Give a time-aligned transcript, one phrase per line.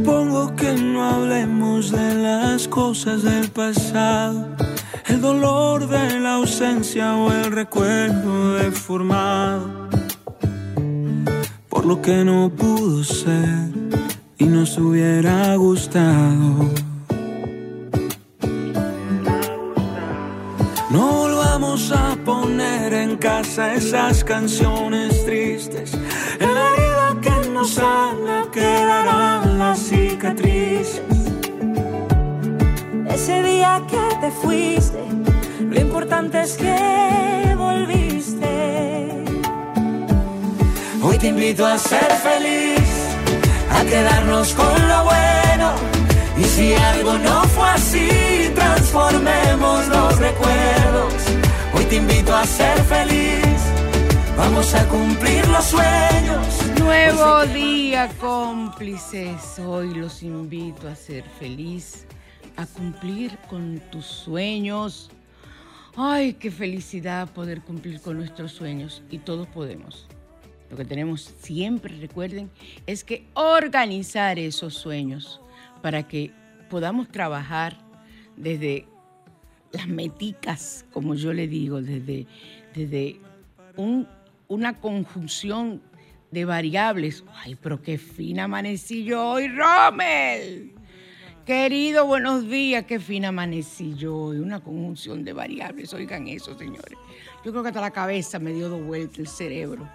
[0.00, 4.46] Propongo que no hablemos de las cosas del pasado,
[5.06, 9.88] el dolor de la ausencia o el recuerdo deformado
[11.70, 13.70] por lo que no pudo ser
[14.36, 16.70] y nos hubiera gustado.
[20.90, 25.94] No volvamos a poner en casa esas canciones tristes.
[26.38, 28.44] En la herida que nos sana
[29.56, 31.02] quedarán las cicatrices
[33.10, 35.02] ese día que te fuiste,
[35.60, 39.24] lo importante es que volviste.
[41.02, 42.88] Hoy te invito a ser feliz,
[43.70, 45.72] a quedarnos con lo bueno.
[46.36, 48.08] Y si algo no fue así,
[48.54, 51.14] transformemos los recuerdos.
[51.74, 53.55] Hoy te invito a ser feliz,
[54.36, 56.78] vamos a cumplir los sueños.
[56.78, 59.58] Nuevo día, cómplices.
[59.58, 62.06] Hoy los invito a ser feliz
[62.56, 65.10] a cumplir con tus sueños.
[65.96, 70.06] Ay, qué felicidad poder cumplir con nuestros sueños y todos podemos.
[70.70, 72.50] Lo que tenemos siempre, recuerden,
[72.86, 75.40] es que organizar esos sueños
[75.82, 76.32] para que
[76.68, 77.78] podamos trabajar
[78.36, 78.86] desde
[79.72, 82.26] las meticas, como yo le digo, desde,
[82.74, 83.20] desde
[84.48, 85.82] una conjunción
[86.30, 87.24] de variables.
[87.34, 90.72] Ay, pero qué fina amanecí hoy, Rommel.
[91.44, 92.84] Querido, buenos días.
[92.86, 94.38] Qué fina amanecí yo hoy.
[94.38, 95.94] Una conjunción de variables.
[95.94, 96.98] Oigan eso, señores.
[97.44, 99.88] Yo creo que hasta la cabeza me dio dos vueltas el cerebro.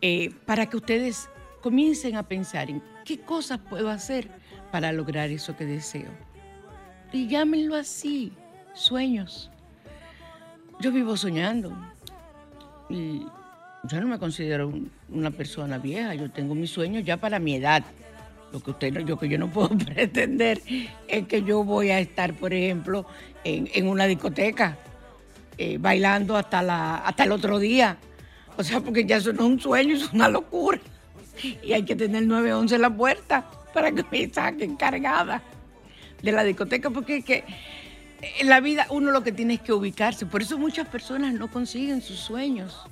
[0.00, 1.28] Eh, para que ustedes
[1.60, 4.30] comiencen a pensar en qué cosas puedo hacer
[4.72, 6.10] para lograr eso que deseo.
[7.12, 8.32] Y llámenlo así,
[8.74, 9.50] sueños.
[10.80, 11.76] Yo vivo soñando.
[12.88, 13.26] Y
[13.88, 14.72] yo no me considero
[15.10, 16.14] una persona vieja.
[16.14, 17.84] Yo tengo mis sueños ya para mi edad.
[18.52, 20.60] Lo que usted, yo que yo no puedo pretender
[21.06, 23.06] es que yo voy a estar, por ejemplo,
[23.44, 24.76] en, una discoteca
[25.56, 27.96] eh, bailando hasta la, hasta el otro día.
[28.56, 30.80] O sea, porque ya eso no es un sueño, es una locura.
[31.62, 35.42] Y hay que tener 911 en la puerta para que me saquen cargada
[36.20, 37.44] de la discoteca, porque es que
[38.40, 40.26] en la vida uno lo que tiene es que ubicarse.
[40.26, 42.88] Por eso muchas personas no consiguen sus sueños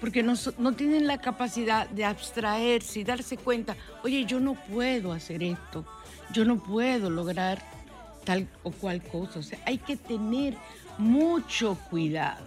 [0.00, 0.36] porque no,
[0.74, 5.84] tienen la capacidad de abstraerse y darse cuenta, oye, yo no puedo hacer esto,
[6.32, 7.62] yo no puedo lograr
[8.24, 9.40] tal o cual cosa.
[9.40, 10.54] O sea, hay que tener
[10.98, 12.46] mucho cuidado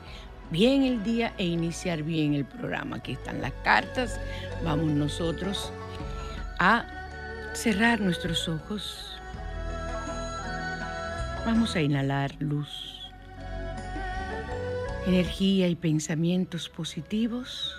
[0.51, 2.97] bien el día e iniciar bien el programa.
[2.97, 4.19] Aquí están las cartas.
[4.65, 5.73] Vamos nosotros
[6.59, 6.87] a
[7.53, 9.17] cerrar nuestros ojos.
[11.47, 12.90] Vamos a inhalar luz
[15.07, 17.75] energía y pensamientos positivos.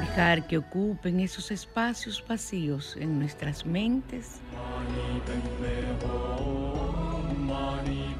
[0.00, 4.40] Dejar que ocupen esos espacios vacíos en nuestras mentes.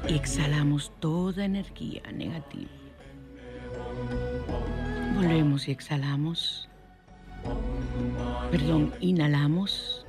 [0.07, 2.69] Y exhalamos toda energía negativa.
[5.15, 6.67] Volvemos y exhalamos.
[8.51, 10.05] Perdón, inhalamos.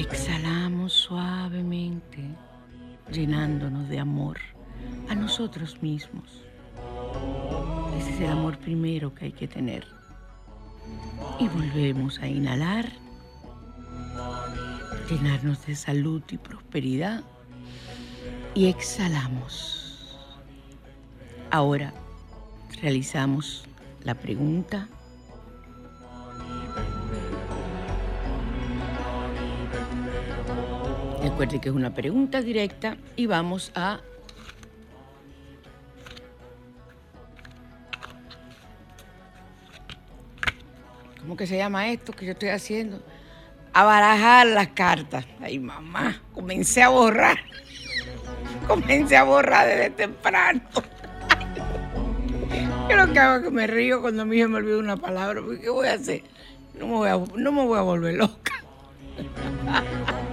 [0.00, 2.24] Exhalamos suavemente,
[3.12, 4.38] llenándonos de amor
[5.10, 6.42] a nosotros mismos.
[7.98, 9.86] Ese es el amor primero que hay que tener.
[11.38, 12.90] Y volvemos a inhalar,
[15.10, 17.22] llenarnos de salud y prosperidad.
[18.54, 20.16] Y exhalamos.
[21.50, 21.92] Ahora
[22.80, 23.64] realizamos
[24.02, 24.88] la pregunta
[31.30, 34.00] Recuerde que es una pregunta directa y vamos a
[41.20, 43.00] ¿Cómo que se llama esto que yo estoy haciendo?
[43.72, 45.24] A barajar las cartas.
[45.40, 47.38] Ay, mamá, comencé a borrar.
[48.66, 50.60] Comencé a borrar desde temprano.
[52.88, 55.40] Yo lo que hago es que me río cuando a mí me olvida una palabra.
[55.60, 56.24] ¿Qué voy a hacer?
[56.76, 58.52] No me voy a, no me voy a volver loca.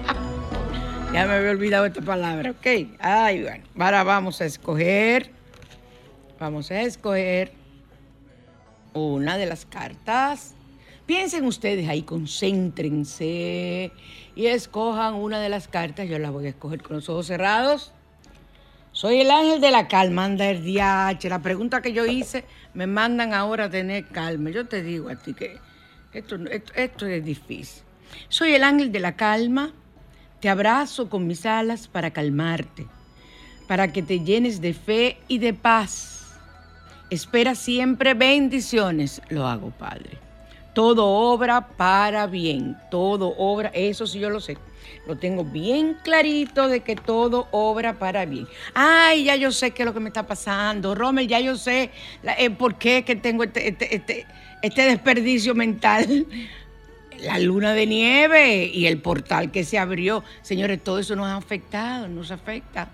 [1.17, 2.67] Ya me había olvidado esta palabra, ok.
[2.99, 3.63] Ay, bueno.
[3.79, 5.31] Ahora vamos a escoger.
[6.39, 7.53] Vamos a escoger
[8.93, 10.53] una de las cartas.
[11.07, 13.91] Piensen ustedes ahí, concéntrense
[14.35, 16.07] y escojan una de las cartas.
[16.07, 17.93] Yo la voy a escoger con los ojos cerrados.
[18.91, 21.29] Soy el ángel de la calma, anda el DH.
[21.29, 24.51] La pregunta que yo hice, me mandan ahora a tener calma.
[24.51, 25.57] Yo te digo a ti que
[26.13, 26.37] esto,
[26.75, 27.81] esto es difícil.
[28.29, 29.73] Soy el ángel de la calma
[30.39, 32.85] te abrazo con mis alas para calmarte,
[33.67, 36.35] para que te llenes de fe y de paz.
[37.09, 40.17] Espera siempre bendiciones, lo hago, Padre.
[40.73, 44.57] Todo obra para bien, todo obra, eso sí yo lo sé.
[45.07, 48.47] Lo tengo bien clarito de que todo obra para bien.
[48.73, 50.93] Ay, ya yo sé qué es lo que me está pasando.
[50.93, 51.91] Rommel, ya yo sé
[52.37, 54.27] eh, por qué que tengo este, este, este,
[54.61, 56.27] este desperdicio mental
[57.21, 60.23] la luna de nieve y el portal que se abrió.
[60.41, 62.89] Señores, todo eso nos ha afectado, nos afecta.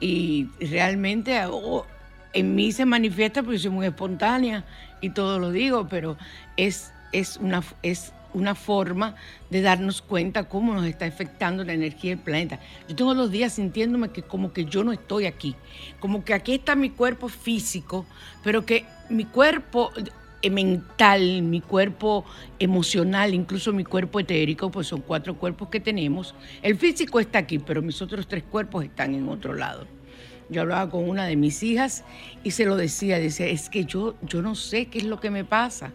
[0.00, 1.86] Y realmente oh,
[2.32, 4.64] en mí se manifiesta porque soy muy espontánea
[5.00, 6.16] y todo lo digo, pero
[6.56, 9.16] es, es, una, es una forma
[9.50, 12.60] de darnos cuenta cómo nos está afectando la energía del planeta.
[12.88, 15.56] Yo tengo los días sintiéndome que como que yo no estoy aquí,
[15.98, 18.06] como que aquí está mi cuerpo físico,
[18.42, 19.90] pero que mi cuerpo,
[20.48, 22.24] mental, mi cuerpo
[22.58, 26.34] emocional, incluso mi cuerpo etérico, pues son cuatro cuerpos que tenemos.
[26.62, 29.86] El físico está aquí, pero mis otros tres cuerpos están en otro lado.
[30.48, 32.04] Yo hablaba con una de mis hijas
[32.42, 35.30] y se lo decía, decía, es que yo, yo no sé qué es lo que
[35.30, 35.92] me pasa.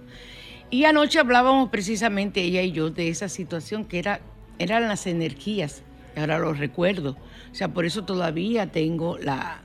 [0.69, 4.21] Y anoche hablábamos precisamente ella y yo de esa situación que era,
[4.59, 5.83] eran las energías,
[6.15, 7.17] y ahora lo recuerdo.
[7.51, 9.61] O sea, por eso todavía tengo la,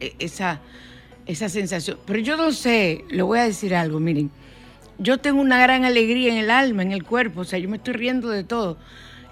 [0.00, 0.60] e, esa
[1.26, 1.98] esa sensación.
[2.06, 4.30] Pero yo no sé, le voy a decir algo, miren,
[4.98, 7.76] yo tengo una gran alegría en el alma, en el cuerpo, o sea, yo me
[7.76, 8.78] estoy riendo de todo.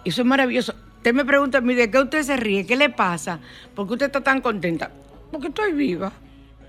[0.05, 0.75] Eso es maravilloso.
[0.97, 2.67] Usted me pregunta mí, ¿de qué usted se ríe?
[2.67, 3.41] ¿Qué le pasa?
[3.75, 4.91] ¿Por qué usted está tan contenta?
[5.31, 6.13] Porque estoy viva.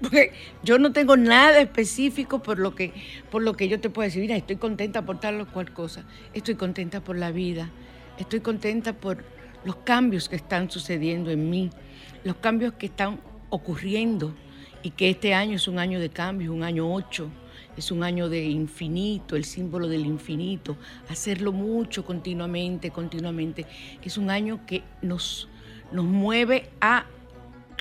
[0.01, 2.93] Porque yo no tengo nada específico por lo que,
[3.31, 6.03] por lo que yo te puedo decir, mira, estoy contenta por tal o cual cosa.
[6.33, 7.69] Estoy contenta por la vida.
[8.17, 9.23] Estoy contenta por
[9.63, 11.69] los cambios que están sucediendo en mí,
[12.23, 14.33] los cambios que están ocurriendo
[14.85, 17.27] y que este año es un año de cambio, un año 8,
[17.75, 20.77] es un año de infinito, el símbolo del infinito,
[21.09, 23.65] hacerlo mucho continuamente, continuamente.
[24.03, 25.49] Es un año que nos,
[25.91, 27.07] nos mueve a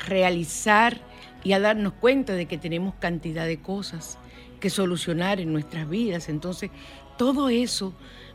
[0.08, 0.98] realizar
[1.44, 4.16] y a darnos cuenta de que tenemos cantidad de cosas
[4.58, 6.30] que solucionar en nuestras vidas.
[6.30, 6.70] Entonces,
[7.18, 7.92] todo eso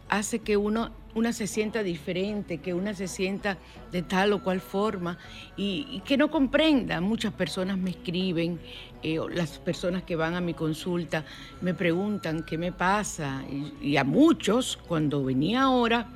[0.09, 3.57] hace que uno una se sienta diferente, que una se sienta
[3.91, 5.17] de tal o cual forma
[5.57, 7.01] y, que no comprenda.
[7.01, 8.59] Muchas personas me escriben,
[9.01, 11.25] eh, las personas que van a mi consulta
[11.61, 13.43] me preguntan qué me pasa
[13.81, 16.07] y, a muchos, cuando venía ahora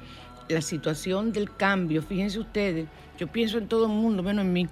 [0.50, 4.68] la situación del cambio, fíjense ustedes, yo pienso en todo el mundo, menos en mí,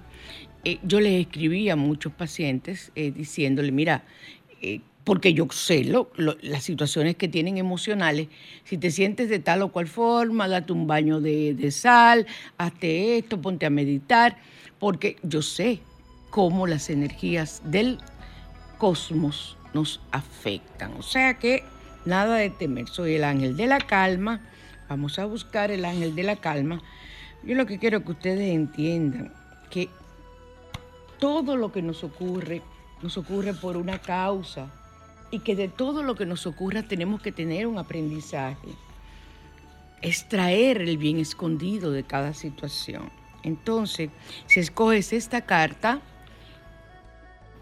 [0.64, 4.04] eh, yo les escribí a muchos pacientes eh, diciéndole, mira,
[5.04, 8.28] porque yo sé las situaciones que tienen emocionales.
[8.64, 13.40] Si te sientes de tal o cual forma, date un baño de, sal, hazte esto,
[13.40, 14.36] ponte a meditar,
[14.78, 15.80] porque yo sé
[16.30, 17.98] cómo las energías del
[18.78, 20.92] cosmos nos afectan.
[20.98, 21.64] O sea que
[22.04, 24.40] nada de temer, soy el ángel de la calma.
[24.88, 26.80] Vamos a buscar el ángel de la calma.
[27.42, 29.32] Yo lo que quiero que ustedes entiendan
[29.70, 29.88] que
[31.18, 32.62] todo lo que nos ocurre
[33.02, 34.70] nos ocurre por una causa
[35.32, 38.68] y que de todo lo que nos ocurra tenemos que tener un aprendizaje,
[40.02, 43.10] extraer el bien escondido de cada situación.
[43.42, 44.10] Entonces,
[44.46, 46.00] si escoges esta carta,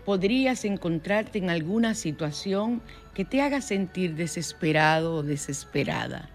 [0.05, 2.83] podrías encontrarte en alguna situación
[3.15, 6.29] que te haga sentir desesperado o desesperada.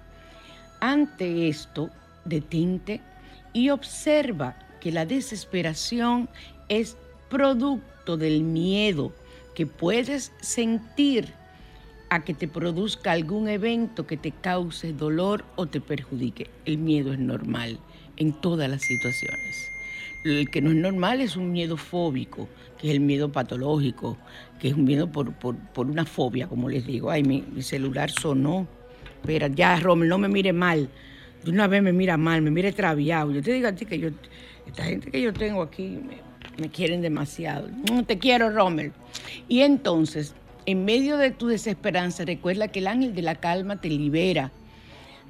[0.80, 1.90] Ante esto,
[2.24, 3.02] detente
[3.52, 6.30] y observa que la desesperación
[6.70, 6.96] es
[7.30, 9.12] producto del miedo
[9.56, 11.34] que puedes sentir
[12.10, 16.50] a que te produzca algún evento que te cause dolor o te perjudique.
[16.66, 17.80] El miedo es normal
[18.18, 19.72] en todas las situaciones.
[20.24, 22.48] El que no es normal es un miedo fóbico,
[22.80, 24.18] que es el miedo patológico,
[24.60, 25.34] que es un miedo por,
[25.78, 27.10] una fobia, como les digo.
[27.10, 28.68] Ay, mi, celular sonó.
[29.22, 30.90] Espera, ya, Rommel, no me mire mal.
[31.44, 33.32] De una vez me mira mal, me mire traviado.
[33.32, 34.10] Yo te digo a ti que yo,
[34.66, 36.25] esta gente que yo tengo aquí, me
[36.72, 37.70] quieren demasiado.
[37.92, 38.94] No te quiero, Rommel.
[39.48, 40.34] Y entonces,
[40.66, 44.52] en medio de tu desesperanza, recuerda que el ángel de la calma te libera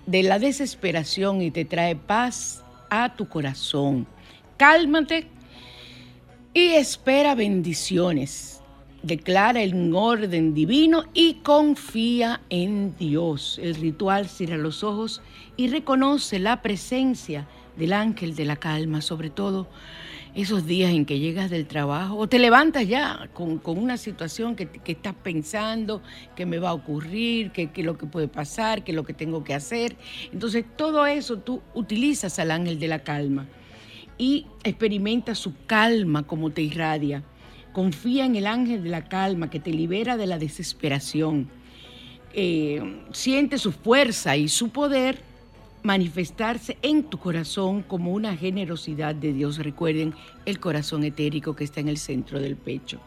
[0.06, 4.08] de la desesperación y te trae paz a tu corazón.
[4.58, 5.28] Cálmate
[6.54, 8.62] y espera bendiciones.
[9.04, 13.60] Declara el orden divino y confía en Dios.
[13.62, 15.22] El ritual cierra los ojos
[15.58, 19.68] y reconoce la presencia del ángel de la calma, sobre todo
[20.36, 24.70] esos días en que llegas del trabajo o te levantas ya con, una situación que,
[24.86, 26.02] estás pensando,
[26.36, 29.46] que me va a ocurrir, que, que, lo que puede pasar, que lo que tengo
[29.46, 29.96] que hacer.
[30.34, 33.48] Entonces todo eso tú utilizas al ángel de la calma
[34.18, 37.24] y experimenta su calma como te irradia.
[37.72, 41.50] Confía en el ángel de la calma que te libera de la desesperación.
[42.34, 45.35] Eh, siente su fuerza y su poder
[45.86, 49.60] manifestarse en tu corazón como una generosidad de Dios.
[49.60, 50.16] Recuerden
[50.46, 53.00] el corazón etérico que está en el centro del pecho.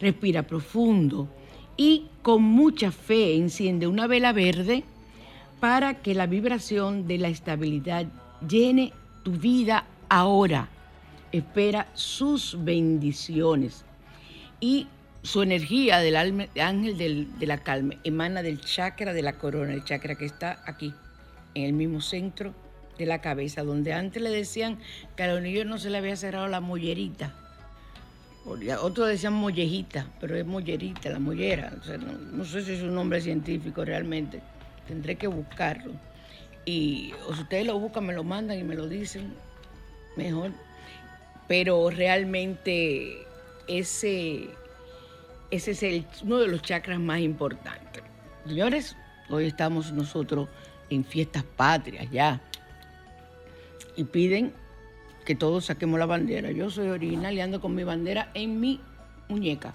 [0.00, 1.28] Respira profundo
[1.76, 4.82] y con mucha fe enciende una vela verde
[5.60, 8.06] para que la vibración de la estabilidad
[8.48, 10.68] llene tu vida ahora.
[11.30, 13.84] Espera sus bendiciones
[14.58, 14.88] y
[15.22, 16.98] su energía del ángel
[17.38, 20.92] de la calma emana del chakra de la corona, el chakra que está aquí
[21.58, 22.54] en el mismo centro
[22.98, 24.78] de la cabeza, donde antes le decían
[25.16, 27.34] que a los niños no se le había cerrado la mollerita.
[28.80, 31.70] Otros decían mollejita, pero es mollerita, la mollera.
[32.32, 34.40] no, sé si es un nombre científico realmente.
[34.86, 35.92] Tendré que buscarlo.
[36.64, 39.34] Y si ustedes lo buscan, me lo mandan y me lo dicen,
[40.16, 40.52] mejor.
[41.46, 43.26] Pero realmente
[43.68, 44.48] ese,
[45.50, 48.02] ese es uno de los chakras más importantes.
[48.46, 48.96] Señores,
[49.28, 50.48] hoy estamos nosotros
[50.90, 52.40] en fiestas patrias ya.
[53.96, 54.52] Y piden
[55.24, 56.50] que todos saquemos la bandera.
[56.50, 58.80] Yo soy original y ando con mi bandera en mi
[59.28, 59.74] muñeca.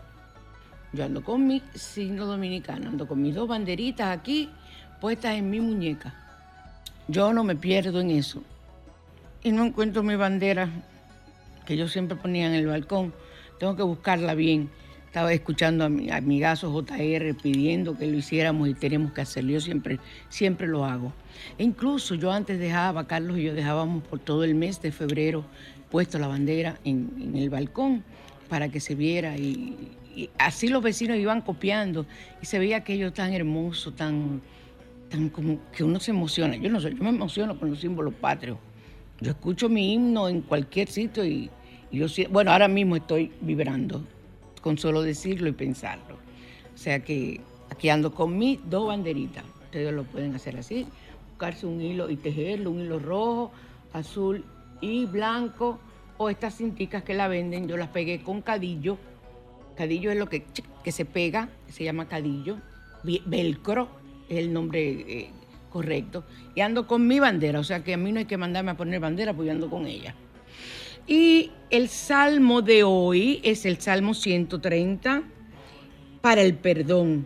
[0.93, 4.50] Yo ando con mi signo dominicano, ando con mis dos banderitas aquí
[5.01, 6.13] puestas en mi muñeca.
[7.08, 8.41] Yo no me pierdo en eso.
[9.43, 10.70] Y no encuentro mi bandera
[11.65, 13.13] que yo siempre ponía en el balcón.
[13.60, 14.70] Tengo que buscarla bien
[15.13, 19.51] estaba escuchando a mi amigazo JR pidiendo que lo hiciéramos y tenemos que hacerlo.
[19.51, 21.13] Yo siempre, siempre lo hago.
[21.60, 25.46] E incluso yo antes dejaba, Carlos y yo dejábamos por todo el mes de febrero
[25.91, 28.03] puesto la bandera en, el balcón
[28.50, 29.91] para que se viera y,
[30.39, 32.08] así los vecinos iban copiando
[32.41, 34.41] y se veía aquello tan hermoso, tan,
[35.12, 36.55] tan como que uno se emociona.
[36.55, 38.58] Yo no sé, yo me emociono con los símbolos patrios.
[39.22, 41.51] Yo escucho mi himno en cualquier sitio y,
[41.91, 44.03] y yo bueno, ahora mismo estoy vibrando
[44.63, 46.15] con solo decirlo y pensarlo.
[46.74, 49.43] O sea que aquí ando con mis dos banderitas.
[49.65, 50.88] Ustedes lo pueden hacer así,
[51.29, 53.51] buscarse un hilo y tejerlo, un hilo rojo,
[53.91, 54.46] azul
[54.82, 55.79] y blanco,
[56.17, 58.98] o estas cinticas que la venden, yo las pegué con cadillo.
[59.75, 60.46] Cadillo es lo que,
[60.84, 62.58] que se pega, se llama cadillo.
[63.03, 63.89] Velcro
[64.29, 65.29] es el nombre eh,
[65.72, 66.24] correcto.
[66.55, 68.77] Y ando con mi bandera, o sea que a mí no hay que mandarme a
[68.77, 70.15] poner bandera, pues yo ando con ella.
[71.07, 75.24] Y el salmo de hoy es el Salmo 130
[76.22, 77.25] para el perdón.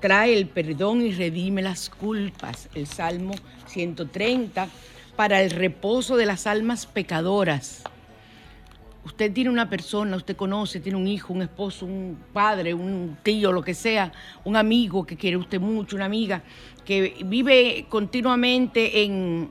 [0.00, 2.70] Trae el perdón y redime las culpas.
[2.74, 3.34] El Salmo
[3.66, 4.68] 130
[5.16, 7.82] para el reposo de las almas pecadoras.
[9.04, 13.50] Usted tiene una persona, usted conoce, tiene un hijo, un esposo, un padre, un tío,
[13.50, 14.12] lo que sea,
[14.44, 16.42] un amigo que quiere usted mucho, una amiga
[16.84, 19.50] que vive continuamente en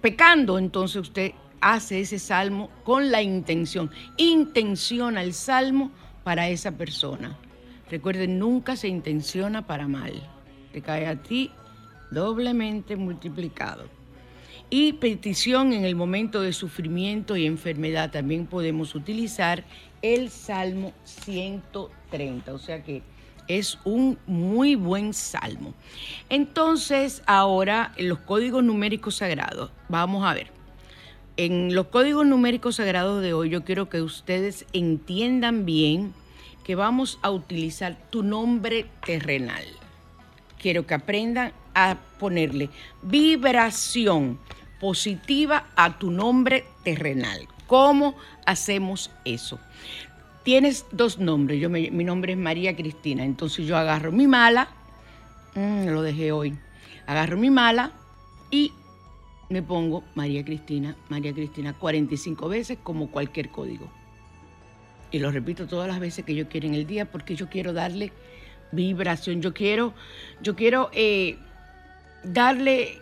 [0.00, 3.90] pecando, entonces usted hace ese salmo con la intención.
[4.16, 5.90] Intenciona el salmo
[6.24, 7.36] para esa persona.
[7.90, 10.12] Recuerden, nunca se intenciona para mal.
[10.72, 11.50] Te cae a ti
[12.10, 13.84] doblemente multiplicado.
[14.68, 18.12] Y petición en el momento de sufrimiento y enfermedad.
[18.12, 19.64] También podemos utilizar
[20.00, 22.52] el Salmo 130.
[22.54, 23.02] O sea que
[23.48, 25.74] es un muy buen salmo.
[26.28, 29.72] Entonces, ahora los códigos numéricos sagrados.
[29.88, 30.59] Vamos a ver.
[31.36, 36.12] En los códigos numéricos sagrados de hoy yo quiero que ustedes entiendan bien
[36.64, 39.64] que vamos a utilizar tu nombre terrenal.
[40.58, 42.68] Quiero que aprendan a ponerle
[43.02, 44.38] vibración
[44.80, 47.48] positiva a tu nombre terrenal.
[47.66, 49.58] ¿Cómo hacemos eso?
[50.42, 51.60] Tienes dos nombres.
[51.60, 53.24] Yo mi nombre es María Cristina.
[53.24, 54.68] Entonces yo agarro mi mala,
[55.54, 56.58] mm, lo dejé hoy.
[57.06, 57.92] Agarro mi mala
[58.50, 58.72] y
[59.50, 63.90] me pongo María Cristina, María Cristina 45 veces como cualquier código.
[65.10, 67.72] Y lo repito todas las veces que yo quiero en el día porque yo quiero
[67.72, 68.12] darle
[68.70, 69.92] vibración, yo quiero,
[70.40, 71.36] yo quiero eh,
[72.22, 73.00] darle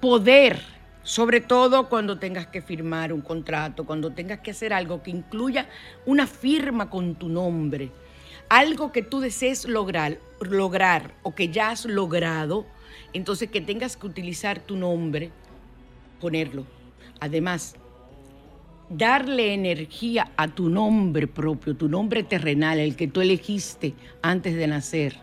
[0.00, 0.60] poder,
[1.02, 5.68] sobre todo cuando tengas que firmar un contrato, cuando tengas que hacer algo que incluya
[6.06, 7.90] una firma con tu nombre,
[8.48, 12.64] algo que tú desees lograr, lograr o que ya has logrado,
[13.12, 15.32] entonces que tengas que utilizar tu nombre
[16.22, 16.64] ponerlo.
[17.18, 17.74] Además,
[18.88, 24.68] darle energía a tu nombre propio, tu nombre terrenal, el que tú elegiste antes de
[24.68, 25.16] nacer.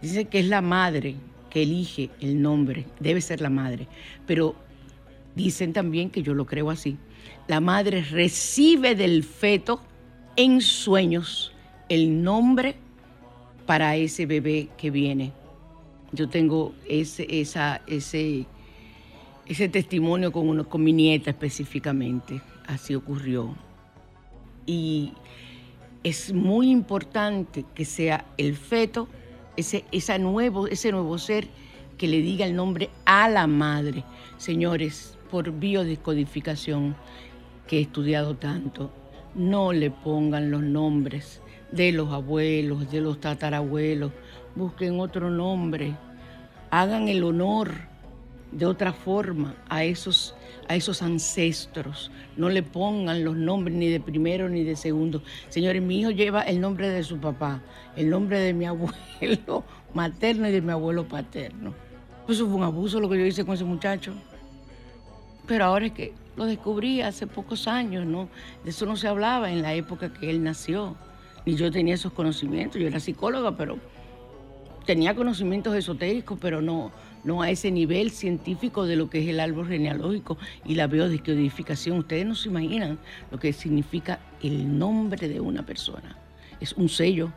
[0.00, 1.16] Dice que es la madre
[1.50, 3.88] que elige el nombre, debe ser la madre,
[4.24, 4.54] pero
[5.34, 6.96] dicen también que yo lo creo así.
[7.48, 9.82] La madre recibe del feto
[10.36, 11.52] en sueños
[11.88, 12.76] el nombre
[13.66, 15.32] para ese bebé que viene.
[16.12, 18.46] Yo tengo ese, esa, ese,
[19.50, 22.40] ese testimonio con, uno, con mi nieta específicamente.
[22.68, 23.56] Así ocurrió.
[24.64, 25.12] Y
[26.04, 29.08] es muy importante que sea el feto,
[29.56, 29.84] ese,
[30.20, 31.48] nuevo, ese nuevo ser,
[31.98, 34.04] que le diga el nombre a la madre.
[34.36, 36.94] Señores, por biodescodificación,
[37.66, 38.92] que he estudiado tanto,
[39.34, 44.12] no le pongan los nombres de los abuelos, de los tatarabuelos,
[44.54, 45.96] busquen otro nombre,
[46.70, 47.89] hagan el honor
[48.52, 50.34] de otra forma a esos,
[50.68, 52.10] a esos ancestros.
[52.36, 55.22] No le pongan los nombres ni de primero ni de segundo.
[55.48, 57.62] Señores, mi hijo lleva el nombre de su papá,
[57.96, 61.74] el nombre de mi abuelo materno y de mi abuelo paterno.
[62.28, 64.14] Eso fue un abuso lo que yo hice con ese muchacho.
[65.46, 68.28] Pero ahora es que lo descubrí hace pocos años, ¿no?
[68.64, 70.96] De eso no se hablaba en la época que él nació.
[71.44, 72.80] Ni yo tenía esos conocimientos.
[72.80, 73.78] Yo era psicóloga, pero
[74.86, 76.92] tenía conocimientos esotéricos, pero no,
[77.24, 81.98] no a ese nivel científico de lo que es el árbol genealógico y la biodescodificación.
[81.98, 82.98] Ustedes no se imaginan
[83.30, 86.16] lo que significa el nombre de una persona.
[86.60, 87.32] Es un sello.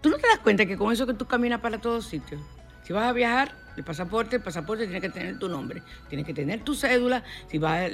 [0.00, 2.40] ¿Tú no te das cuenta que con eso que tú caminas para todos sitios?
[2.84, 6.34] Si vas a viajar, el pasaporte, el pasaporte tiene que tener tu nombre, tiene que
[6.34, 7.88] tener tu cédula, si, va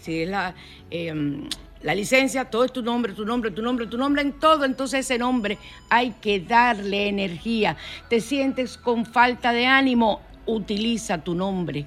[0.00, 0.54] si es la,
[0.90, 1.48] em,
[1.82, 5.00] la licencia, todo es tu nombre, tu nombre, tu nombre, tu nombre en todo, entonces
[5.00, 5.56] ese nombre
[5.88, 7.76] hay que darle energía.
[8.08, 11.86] Te sientes con falta de ánimo, utiliza tu nombre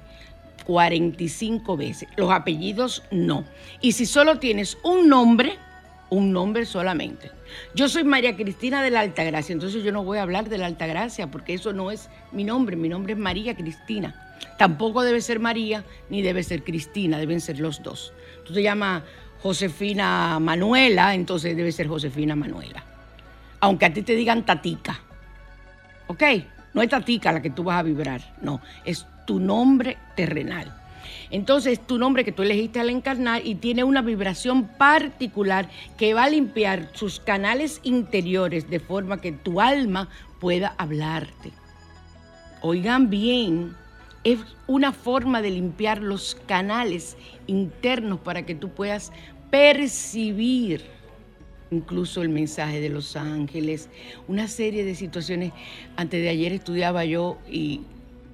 [0.64, 2.08] 45 veces.
[2.16, 3.44] Los apellidos no.
[3.80, 5.58] Y si solo tienes un nombre,
[6.10, 7.30] un nombre solamente.
[7.74, 10.66] Yo soy María Cristina de la Altagracia, entonces yo no voy a hablar de la
[10.66, 14.20] Altagracia porque eso no es mi nombre, mi nombre es María Cristina.
[14.58, 18.12] Tampoco debe ser María ni debe ser Cristina, deben ser los dos.
[18.44, 19.02] Tú te llamas
[19.42, 22.82] Josefina Manuela, entonces debe ser Josefina Manuela.
[23.60, 25.00] Aunque a ti te digan Tatica.
[26.06, 26.22] ¿Ok?
[26.74, 30.74] No es tatica la que tú vas a vibrar, no, es tu nombre terrenal.
[31.30, 36.24] Entonces, tu nombre que tú elegiste al encarnar y tiene una vibración particular que va
[36.24, 40.08] a limpiar sus canales interiores de forma que tu alma
[40.40, 41.52] pueda hablarte.
[42.60, 43.74] Oigan bien,
[44.24, 49.12] es una forma de limpiar los canales internos para que tú puedas
[49.50, 50.84] percibir
[51.74, 53.88] incluso el mensaje de los ángeles,
[54.28, 55.52] una serie de situaciones.
[55.96, 57.82] Antes de ayer estudiaba yo y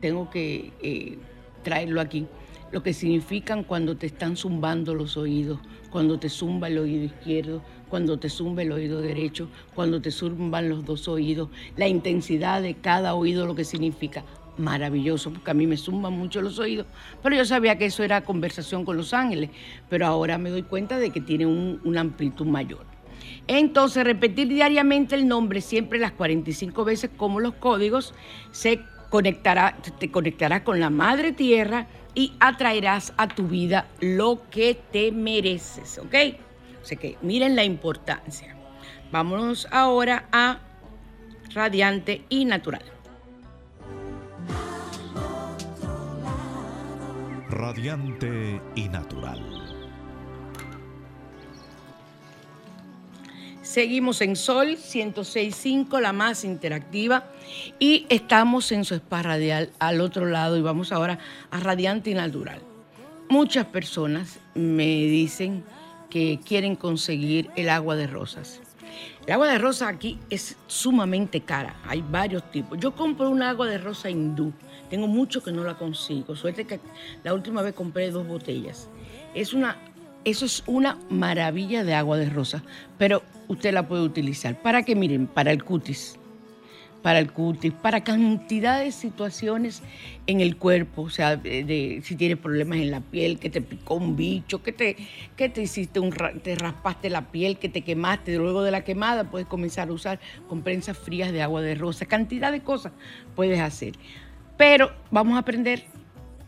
[0.00, 1.18] tengo que eh,
[1.62, 2.26] traerlo aquí
[2.72, 5.58] lo que significan cuando te están zumbando los oídos,
[5.90, 10.68] cuando te zumba el oído izquierdo, cuando te zumba el oído derecho, cuando te zumban
[10.68, 14.24] los dos oídos, la intensidad de cada oído, lo que significa.
[14.56, 16.86] Maravilloso, porque a mí me zumban mucho los oídos,
[17.22, 19.50] pero yo sabía que eso era conversación con los ángeles,
[19.88, 22.89] pero ahora me doy cuenta de que tiene un, una amplitud mayor.
[23.46, 28.14] Entonces, repetir diariamente el nombre siempre las 45 veces como los códigos,
[28.50, 28.80] se
[29.10, 35.12] conectará, te conectará con la madre tierra y atraerás a tu vida lo que te
[35.12, 36.14] mereces, ¿ok?
[36.82, 38.56] O sea que miren la importancia.
[39.12, 40.60] Vámonos ahora a
[41.52, 42.84] radiante y natural.
[47.48, 49.69] Radiante y natural.
[53.70, 57.30] Seguimos en Sol 106.5, la más interactiva,
[57.78, 61.20] y estamos en su spa radial al otro lado y vamos ahora
[61.52, 62.60] a Radiante y Natural.
[63.28, 65.62] Muchas personas me dicen
[66.10, 68.60] que quieren conseguir el agua de rosas.
[69.24, 72.76] El agua de rosa aquí es sumamente cara, hay varios tipos.
[72.80, 74.52] Yo compro un agua de rosa hindú,
[74.88, 76.80] tengo mucho que no la consigo, suerte que
[77.22, 78.88] la última vez compré dos botellas.
[79.32, 79.78] Es una
[80.24, 82.62] eso es una maravilla de agua de rosa,
[82.98, 84.60] pero usted la puede utilizar.
[84.60, 84.94] ¿Para qué?
[84.94, 86.16] Miren, para el cutis.
[87.02, 89.82] Para el cutis, para cantidad de situaciones
[90.26, 94.16] en el cuerpo, o sea, si tienes problemas en la piel, que te picó un
[94.16, 94.96] bicho, que te,
[95.34, 99.24] que te hiciste un, te raspaste la piel, que te quemaste, luego de la quemada
[99.30, 102.92] puedes comenzar a usar comprensas frías de agua de rosa, cantidad de cosas
[103.34, 103.94] puedes hacer.
[104.58, 105.86] Pero vamos a aprender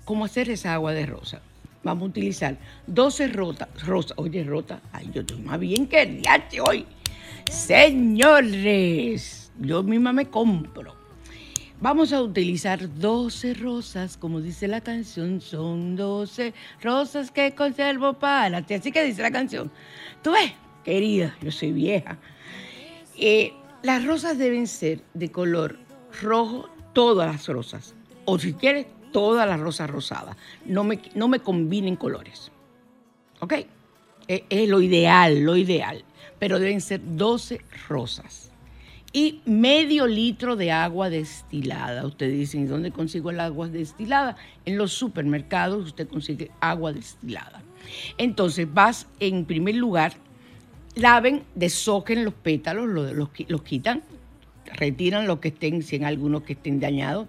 [0.04, 1.40] cómo hacer esa agua de rosa
[1.82, 6.22] vamos a utilizar 12 rotas, rosas, oye, rota, ay, yo estoy más bien que
[6.66, 6.86] hoy.
[7.50, 10.94] Señores, yo misma me compro.
[11.80, 18.62] Vamos a utilizar 12 rosas, como dice la canción, son 12 rosas que conservo para
[18.62, 18.74] ti.
[18.74, 19.70] Así que dice la canción.
[20.22, 20.52] Tú ves,
[20.84, 22.18] querida, yo soy vieja.
[23.18, 25.76] Eh, las rosas deben ser de color
[26.22, 27.96] rojo, todas las rosas.
[28.26, 30.36] O si quieres, todas las rosas rosadas.
[30.64, 32.50] No me, no me combinen colores.
[33.40, 33.54] ¿Ok?
[34.26, 36.04] Es, es lo ideal, lo ideal.
[36.38, 38.50] Pero deben ser 12 rosas.
[39.12, 42.06] Y medio litro de agua destilada.
[42.06, 44.36] Ustedes dicen, ¿dónde consigo el agua destilada?
[44.64, 47.62] En los supermercados usted consigue agua destilada.
[48.16, 50.14] Entonces vas en primer lugar,
[50.94, 54.02] laven, deshojen los pétalos, los, los, los quitan,
[54.64, 57.28] retiran lo que estén, si en algunos que estén dañados,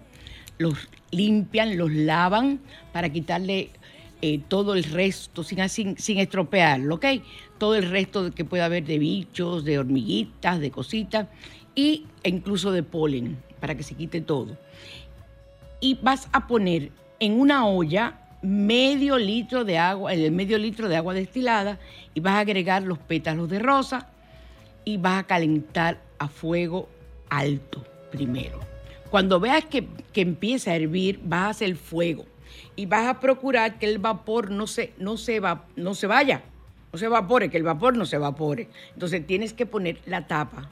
[0.58, 2.60] los limpian, los lavan
[2.92, 3.70] para quitarle
[4.22, 7.06] eh, todo el resto, sin, sin, sin, estropearlo, ¿ok?
[7.58, 11.26] Todo el resto que pueda haber de bichos, de hormiguitas, de cositas,
[11.74, 14.56] y, e incluso de polen, para que se quite todo.
[15.80, 20.96] Y vas a poner en una olla medio litro de agua, el medio litro de
[20.96, 21.78] agua destilada,
[22.14, 24.08] y vas a agregar los pétalos de rosa
[24.84, 26.88] y vas a calentar a fuego
[27.28, 28.73] alto primero
[29.14, 32.24] cuando veas que, empieza a hervir, vas a hacer fuego
[32.74, 36.42] y vas a procurar que el vapor no se, no se, va, no se vaya,
[36.92, 38.66] no se evapore, que el vapor no se evapore.
[38.92, 40.68] Entonces tienes que poner la tapa.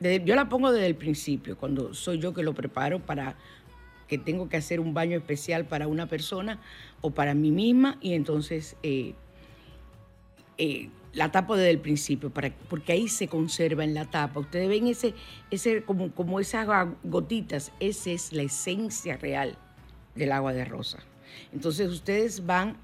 [0.00, 3.36] yo la pongo desde el principio, cuando soy yo que lo preparo para
[4.08, 6.58] que tengo que hacer un baño especial para una persona
[7.00, 9.14] o para mí misma y entonces eh,
[10.58, 14.40] eh, la tapo desde el principio, para, porque ahí se conserva en la tapa.
[14.40, 15.14] Ustedes ven ese,
[15.50, 16.66] ese como, como esas
[17.04, 19.56] gotitas, esa es la esencia real
[20.14, 20.98] del agua de rosa.
[21.52, 22.76] Entonces ustedes van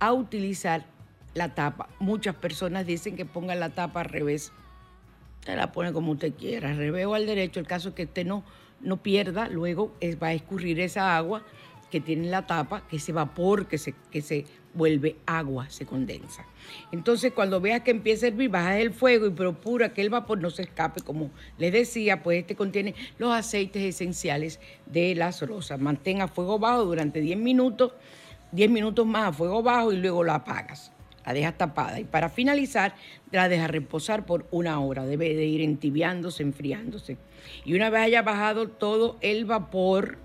[0.00, 0.86] a utilizar
[1.34, 1.88] la tapa.
[1.98, 4.52] Muchas personas dicen que pongan la tapa al revés.
[5.40, 7.60] Usted la pone como usted quiera, al revés o al derecho.
[7.60, 8.42] El caso es que usted no,
[8.80, 11.44] no pierda, luego va a escurrir esa agua
[11.90, 14.44] que tiene la tapa, que ese vapor que se, que se
[14.76, 16.44] vuelve agua, se condensa.
[16.92, 20.40] Entonces, cuando veas que empieza a hervir, bajas el fuego y procura que el vapor
[20.40, 21.00] no se escape.
[21.00, 25.80] Como les decía, pues este contiene los aceites esenciales de las rosas.
[25.80, 27.92] Mantén a fuego bajo durante 10 minutos,
[28.52, 30.92] 10 minutos más a fuego bajo y luego la apagas.
[31.24, 32.94] La dejas tapada y para finalizar
[33.32, 35.04] la dejas reposar por una hora.
[35.04, 37.16] Debe de ir entibiándose, enfriándose.
[37.64, 40.18] Y una vez haya bajado todo el vapor,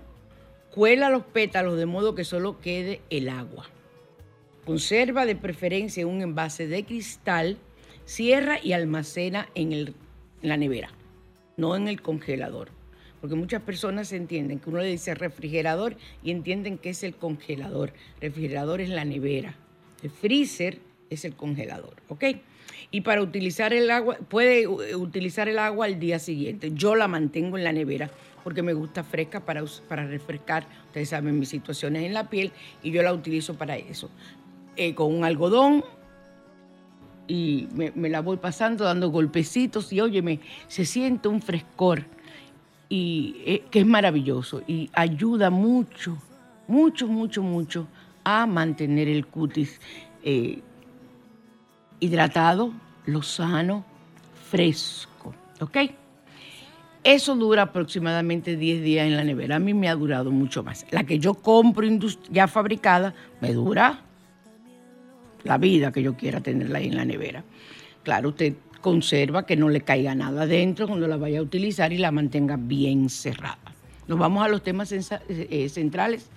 [0.72, 3.68] cuela los pétalos de modo que solo quede el agua.
[4.64, 7.58] Conserva de preferencia en un envase de cristal,
[8.04, 9.94] cierra y almacena en, el,
[10.42, 10.90] en la nevera,
[11.56, 12.70] no en el congelador.
[13.20, 17.92] Porque muchas personas entienden que uno le dice refrigerador y entienden que es el congelador.
[18.20, 19.54] Refrigerador es la nevera.
[20.02, 20.78] El freezer
[21.10, 22.24] es el congelador, ¿ok?
[22.90, 26.72] Y para utilizar el agua, puede utilizar el agua al día siguiente.
[26.74, 28.10] Yo la mantengo en la nevera
[28.42, 32.52] porque me gusta fresca para, para refrescar, ustedes saben, mis situaciones en la piel
[32.82, 34.10] y yo la utilizo para eso.
[34.76, 35.84] Eh, con un algodón
[37.28, 42.04] y me, la voy pasando dando golpecitos y óyeme, se siente un frescor
[42.88, 46.16] y eh, que es maravilloso y ayuda mucho,
[46.68, 47.86] mucho, mucho, mucho
[48.24, 49.80] a mantener el cutis
[50.22, 50.60] eh,
[52.00, 52.72] hidratado,
[53.06, 53.84] lozano,
[54.50, 55.78] fresco, ¿ok?
[57.04, 59.56] Eso dura aproximadamente 10 días en la nevera.
[59.56, 60.86] A mí me ha durado mucho más.
[60.90, 61.86] La que yo compro
[62.30, 64.00] ya fabricada me dura
[65.42, 67.42] la vida que yo quiera tenerla ahí en la nevera.
[68.04, 71.98] Claro, usted conserva que no le caiga nada adentro cuando la vaya a utilizar y
[71.98, 73.58] la mantenga bien cerrada.
[74.06, 76.30] Nos vamos a los temas eh, centrales.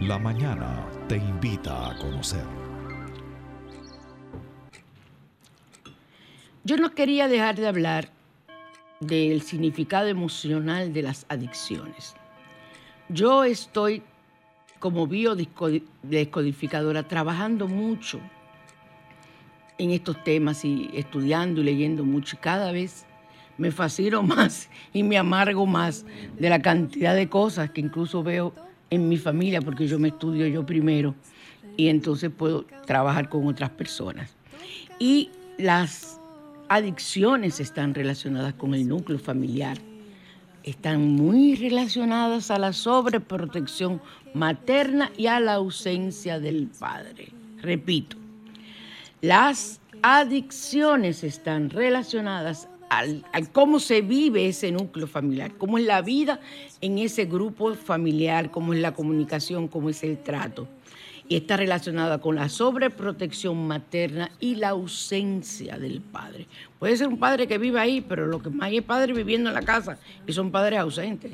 [0.00, 2.63] La mañana te invita a conocer.
[6.66, 8.08] Yo no quería dejar de hablar
[8.98, 12.14] del significado emocional de las adicciones.
[13.10, 14.02] Yo estoy
[14.78, 18.18] como biodescodificadora trabajando mucho
[19.76, 22.36] en estos temas y estudiando y leyendo mucho.
[22.36, 23.04] Y cada vez
[23.58, 26.06] me fascino más y me amargo más
[26.38, 28.54] de la cantidad de cosas que incluso veo
[28.88, 31.14] en mi familia, porque yo me estudio yo primero
[31.76, 34.34] y entonces puedo trabajar con otras personas.
[34.98, 36.22] Y las
[36.68, 39.78] adicciones están relacionadas con el núcleo familiar,
[40.62, 44.00] están muy relacionadas a la sobreprotección
[44.32, 47.28] materna y a la ausencia del padre.
[47.60, 48.16] Repito,
[49.20, 56.40] las adicciones están relacionadas al, cómo se vive ese núcleo familiar, cómo es la vida
[56.80, 60.68] en ese grupo familiar, cómo es la comunicación, cómo es el trato
[61.28, 66.46] y está relacionada con la sobreprotección materna y la ausencia del padre.
[66.78, 69.48] Puede ser un padre que vive ahí, pero lo que más hay es padre viviendo
[69.48, 71.32] en la casa y son padres ausentes,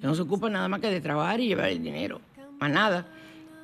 [0.00, 2.20] que no se ocupan nada más que de trabajar y llevar el dinero,
[2.58, 3.06] más nada.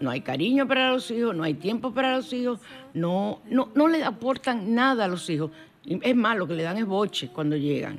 [0.00, 2.58] No hay cariño para los hijos, no hay tiempo para los hijos,
[2.92, 5.52] no, no, no le aportan nada a los hijos.
[5.84, 7.98] Es más, lo que le dan es boche cuando llegan.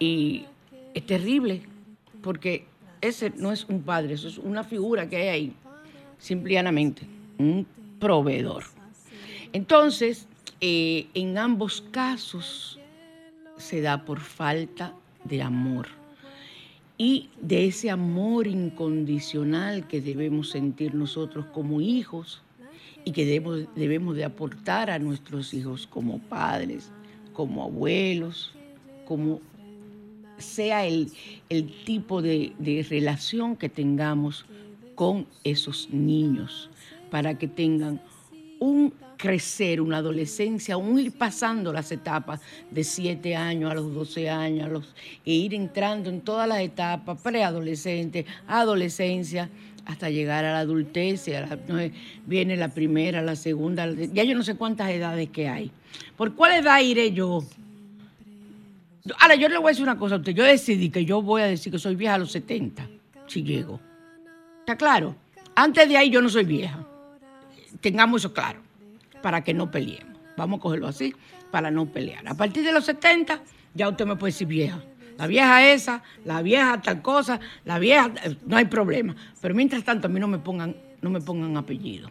[0.00, 0.44] Y
[0.94, 1.62] es terrible,
[2.20, 2.66] porque
[3.00, 5.54] ese no es un padre, eso es una figura que hay ahí
[6.18, 7.02] simplemente
[7.38, 7.66] un
[7.98, 8.64] proveedor.
[9.52, 10.26] Entonces,
[10.60, 12.78] eh, en ambos casos
[13.56, 15.88] se da por falta de amor
[16.96, 22.42] y de ese amor incondicional que debemos sentir nosotros como hijos
[23.04, 26.90] y que debemos, debemos de aportar a nuestros hijos como padres,
[27.32, 28.52] como abuelos,
[29.06, 29.40] como
[30.38, 31.10] sea el,
[31.84, 34.44] tipo de, de relación que tengamos
[34.98, 36.68] con esos niños
[37.08, 38.02] para que tengan
[38.58, 44.28] un crecer, una adolescencia, un ir pasando las etapas de 7 años a los 12
[44.28, 49.48] años los, e ir entrando en todas las etapas, preadolescente, adolescencia,
[49.86, 51.30] hasta llegar a la adultez,
[52.26, 55.70] viene la primera, la segunda, ya yo no sé cuántas edades que hay.
[56.16, 57.44] ¿Por cuál edad iré yo?
[59.20, 61.42] Ahora, yo le voy a decir una cosa a usted, yo decidí que yo voy
[61.42, 62.84] a decir que soy vieja a los 70,
[63.28, 63.78] si llego.
[64.68, 65.16] ¿Está claro?
[65.54, 66.86] Antes de ahí yo no soy vieja.
[67.80, 68.60] Tengamos eso claro,
[69.22, 70.18] para que no peleemos.
[70.36, 71.14] Vamos a cogerlo así,
[71.50, 72.28] para no pelear.
[72.28, 73.40] A partir de los 70,
[73.72, 74.78] ya usted me puede decir vieja.
[75.16, 78.12] La vieja esa, la vieja tal cosa, la vieja,
[78.44, 79.16] no hay problema.
[79.40, 82.10] Pero mientras tanto, a mí no me pongan, no me pongan apellido.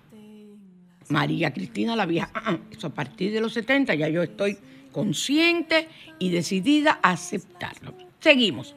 [1.10, 2.32] María Cristina la vieja.
[2.34, 4.58] Ah, ah, eso a partir de los 70 ya yo estoy
[4.92, 7.94] consciente y decidida a aceptarlo.
[8.20, 8.76] Seguimos.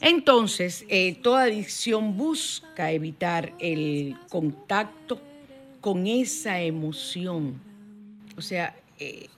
[0.00, 5.20] Entonces, eh, toda adicción busca evitar el contacto
[5.80, 7.60] con esa emoción.
[8.36, 9.28] O sea, eh,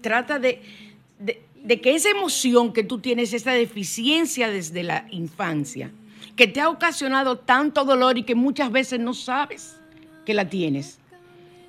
[0.00, 0.62] trata de,
[1.18, 5.90] de, que esa emoción que tú tienes, esa deficiencia desde la infancia,
[6.36, 9.80] que te ha ocasionado tanto dolor y que muchas veces no sabes
[10.24, 10.98] que la tienes,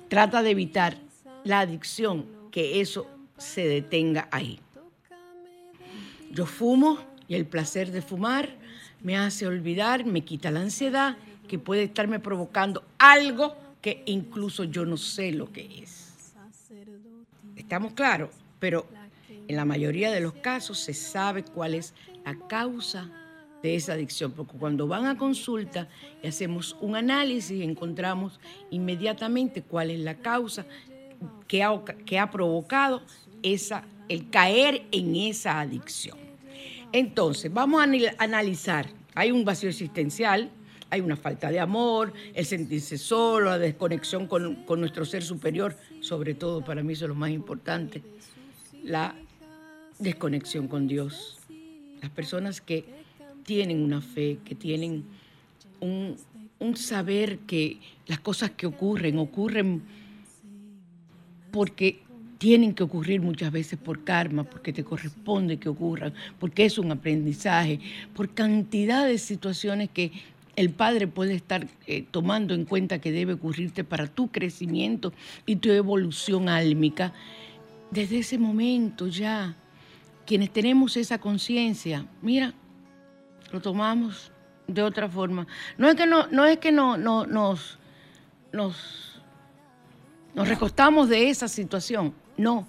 [0.08, 0.98] trata de evitar
[1.44, 3.06] la adicción, que eso
[3.38, 4.60] se detenga ahí.
[6.30, 8.48] Yo fumo, y el placer de fumar
[9.02, 14.84] me hace olvidar, me quita la ansiedad que puede estarme provocando algo que incluso yo
[14.84, 16.34] no sé lo que es.
[17.56, 18.30] ¿Estamos claros?
[18.58, 18.86] Pero
[19.46, 23.10] en la mayoría de los casos se sabe cuál es la causa
[23.62, 25.88] de esa adicción, porque cuando van a consulta
[26.22, 28.38] y hacemos un análisis, encontramos
[28.70, 30.64] inmediatamente cuál es la causa
[31.48, 33.02] que ha, provocado
[33.42, 36.27] esa, el caer en esa adicción.
[36.92, 40.50] Entonces, vamos a analizar, hay un vacío existencial,
[40.90, 45.76] hay una falta de amor, el sentirse solo, la desconexión con, con nuestro ser superior,
[46.00, 48.02] sobre todo para mí eso es lo más importante,
[48.82, 49.14] la
[49.98, 51.38] desconexión con Dios.
[52.00, 52.84] Las personas que
[53.44, 55.04] tienen una fe, que tienen
[55.80, 56.16] un,
[56.76, 59.82] saber que las cosas que ocurren, ocurren
[61.50, 62.02] porque
[62.38, 66.90] tienen que ocurrir muchas veces por karma, porque te corresponde que ocurran, porque es un
[66.92, 67.80] aprendizaje,
[68.14, 70.12] por cantidad de situaciones que
[70.54, 75.12] el Padre puede estar eh, tomando en cuenta que debe ocurrirte para tu crecimiento
[75.46, 77.12] y tu evolución álmica.
[77.90, 79.54] Desde ese momento ya,
[80.26, 82.54] quienes tenemos esa conciencia, mira,
[83.52, 84.32] lo tomamos
[84.66, 85.46] de otra forma.
[85.76, 87.78] No es que no, no es que no, no nos,
[88.52, 89.20] nos,
[90.34, 92.66] nos recostamos de esa situación, no.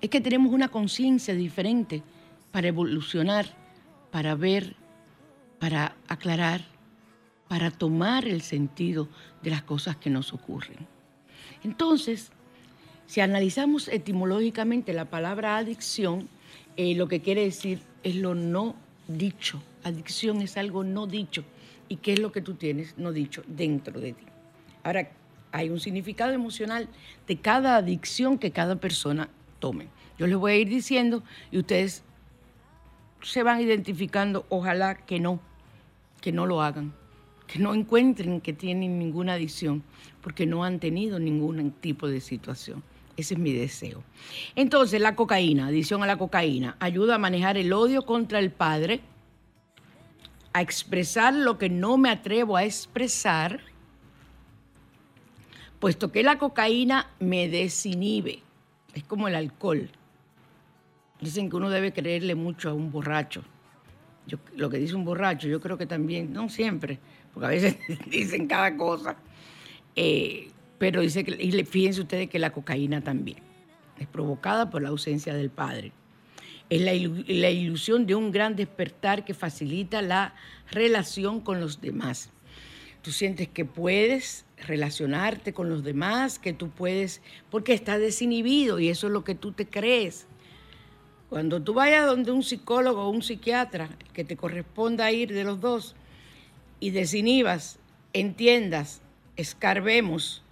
[0.00, 2.02] Es que tenemos una conciencia diferente
[2.52, 3.46] para evolucionar,
[4.12, 4.76] para ver,
[5.58, 6.64] para aclarar,
[7.48, 9.08] para tomar el sentido
[9.42, 10.86] de las cosas que nos ocurren.
[11.64, 12.30] Entonces,
[13.06, 16.28] si analizamos etimológicamente la palabra adicción,
[16.76, 18.76] eh, lo que quiere decir es lo no
[19.08, 19.62] dicho.
[19.82, 21.42] Adicción es algo no dicho.
[21.88, 24.24] ¿Y qué es lo que tú tienes no dicho dentro de ti?
[24.84, 25.10] Ahora,
[25.52, 26.88] hay un significado emocional
[27.26, 29.88] de cada adicción que cada persona tome.
[30.18, 32.02] Yo les voy a ir diciendo y ustedes
[33.22, 35.40] se van identificando, ojalá que no,
[36.20, 36.92] que no lo hagan,
[37.46, 39.82] que no encuentren que tienen ninguna adicción,
[40.20, 42.82] porque no han tenido ningún tipo de situación.
[43.16, 44.04] Ese es mi deseo.
[44.54, 49.00] Entonces, la cocaína, adición a la cocaína, ayuda a manejar el odio contra el padre,
[50.52, 53.60] a expresar lo que no me atrevo a expresar,
[55.78, 58.42] puesto que la cocaína me desinhibe.
[58.94, 59.90] Es como el alcohol.
[61.20, 63.42] Dicen que uno debe creerle mucho a un borracho.
[64.26, 66.98] Yo, lo que dice un borracho, yo creo que también, no siempre,
[67.32, 67.76] porque a veces
[68.10, 69.16] dicen cada cosa.
[69.96, 73.38] Eh, pero dice que, y fíjense ustedes que la cocaína también
[73.98, 75.92] es provocada por la ausencia del padre.
[76.70, 76.92] Es la,
[77.26, 80.34] la ilusión de un gran despertar que facilita la
[80.70, 82.30] relación con los demás.
[83.02, 88.88] Tú sientes que puedes relacionarte con los demás, que tú puedes, porque estás desinhibido y
[88.88, 90.26] eso es lo que tú te crees.
[91.28, 95.60] Cuando tú vayas donde un psicólogo o un psiquiatra, que te corresponda ir de los
[95.60, 95.94] dos,
[96.80, 97.78] y desinhibas,
[98.12, 99.02] entiendas,
[99.36, 100.42] escarbemos,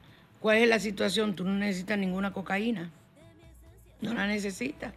[0.47, 1.35] ¿Cuál es la situación?
[1.35, 2.93] Tú no necesitas ninguna cocaína.
[4.01, 4.93] No la necesitas.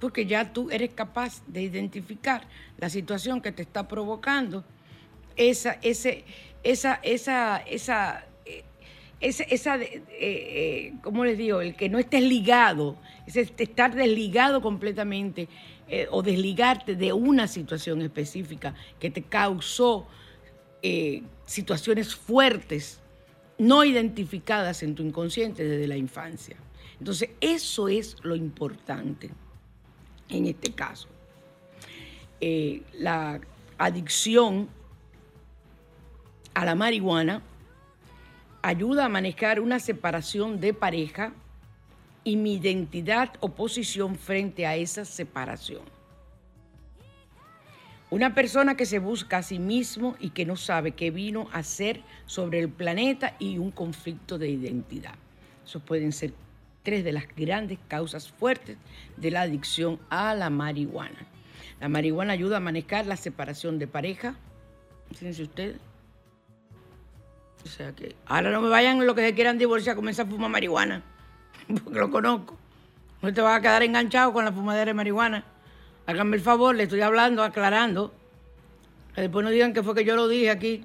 [0.00, 2.42] Porque ya tú eres capaz de identificar
[2.78, 4.64] la situación que te está provocando
[5.36, 6.24] esa, ese,
[6.62, 8.64] esa, esa, esa, eh,
[9.20, 11.60] esa, esa eh, eh, ¿cómo les digo?
[11.60, 12.96] El que no estés ligado,
[13.26, 15.48] es estar desligado completamente
[16.10, 20.06] o desligarte de una situación específica que te causó
[21.46, 23.00] situaciones fuertes
[23.58, 26.56] no identificadas en tu inconsciente desde la infancia.
[26.98, 29.30] Entonces, eso es lo importante
[30.28, 31.08] en este caso.
[32.40, 33.40] Eh, la
[33.76, 34.68] adicción
[36.60, 37.40] a la marihuana
[38.60, 41.32] ayuda a manejar una separación de pareja
[42.22, 45.80] y mi identidad o posición frente a esa separación.
[48.10, 51.60] Una persona que se busca a sí mismo y que no sabe qué vino a
[51.60, 55.14] hacer sobre el planeta y un conflicto de identidad.
[55.64, 56.34] Esos pueden ser
[56.82, 58.76] tres de las grandes causas fuertes
[59.16, 61.26] de la adicción a la marihuana.
[61.80, 64.34] La marihuana ayuda a manejar la separación de pareja.
[65.10, 65.89] Fíjense ustedes.
[67.64, 70.50] O sea que ahora no me vayan los que se quieran divorciar, comienza a fumar
[70.50, 71.02] marihuana,
[71.84, 72.58] porque lo conozco.
[73.22, 75.44] No te vas a quedar enganchado con la fumadera de marihuana.
[76.06, 78.14] Háganme el favor, le estoy hablando, aclarando.
[79.14, 80.84] Que después no digan que fue que yo lo dije aquí,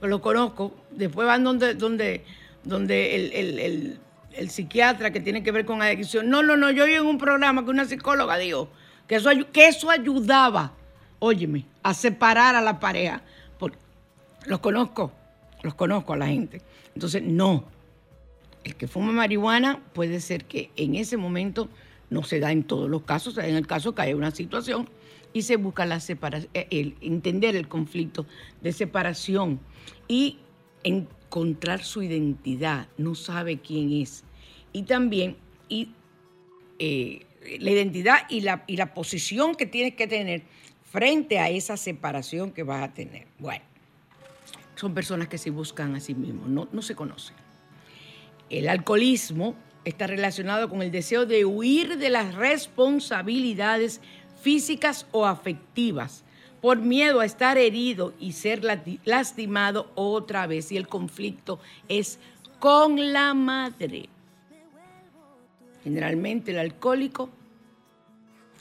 [0.00, 0.74] que lo conozco.
[0.90, 2.24] Después van donde, donde,
[2.64, 3.98] donde
[4.34, 6.28] el, psiquiatra que tiene que ver con adicción.
[6.28, 8.68] No, no, no, yo oí en un programa que una psicóloga dijo
[9.08, 10.72] que eso, que eso ayudaba,
[11.18, 13.22] óyeme, a separar a la pareja.
[13.58, 13.78] Porque
[14.44, 15.12] los conozco,
[15.62, 16.62] los conozco a la gente.
[16.94, 17.64] Entonces, no.
[18.64, 21.68] El que fuma marihuana puede ser que en ese momento
[22.10, 24.88] no se da en todos los casos, en el caso que hay una situación
[25.32, 28.26] y se busca la separación, eh, el entender el conflicto
[28.62, 29.60] de separación
[30.06, 30.38] y
[30.84, 34.24] encontrar su identidad, no sabe quién es.
[34.72, 35.36] Y también
[35.68, 35.92] y,
[36.78, 37.26] eh,
[37.60, 40.42] la identidad y la, y la posición que tienes que tener
[40.82, 43.26] frente a esa separación que vas a tener.
[43.38, 43.64] Bueno,
[44.78, 47.34] son personas que se buscan a sí mismos, no, no se conocen.
[48.48, 54.00] El alcoholismo está relacionado con el deseo de huir de las responsabilidades
[54.40, 56.24] físicas o afectivas
[56.60, 58.62] por miedo a estar herido y ser
[59.04, 60.70] lastimado otra vez.
[60.72, 61.58] Y el conflicto
[61.88, 62.18] es
[62.58, 64.08] con la madre.
[65.82, 67.30] Generalmente el alcohólico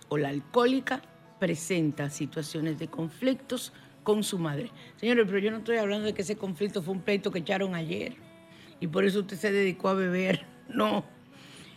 [0.09, 1.01] o la alcohólica
[1.39, 3.73] presenta situaciones de conflictos
[4.07, 4.71] con su madre.
[4.95, 7.75] Señores, pero yo no estoy hablando de que ese conflicto fue un pleito que echaron
[7.75, 8.15] ayer
[8.79, 10.45] y por eso usted se dedicó a beber.
[10.69, 11.05] No,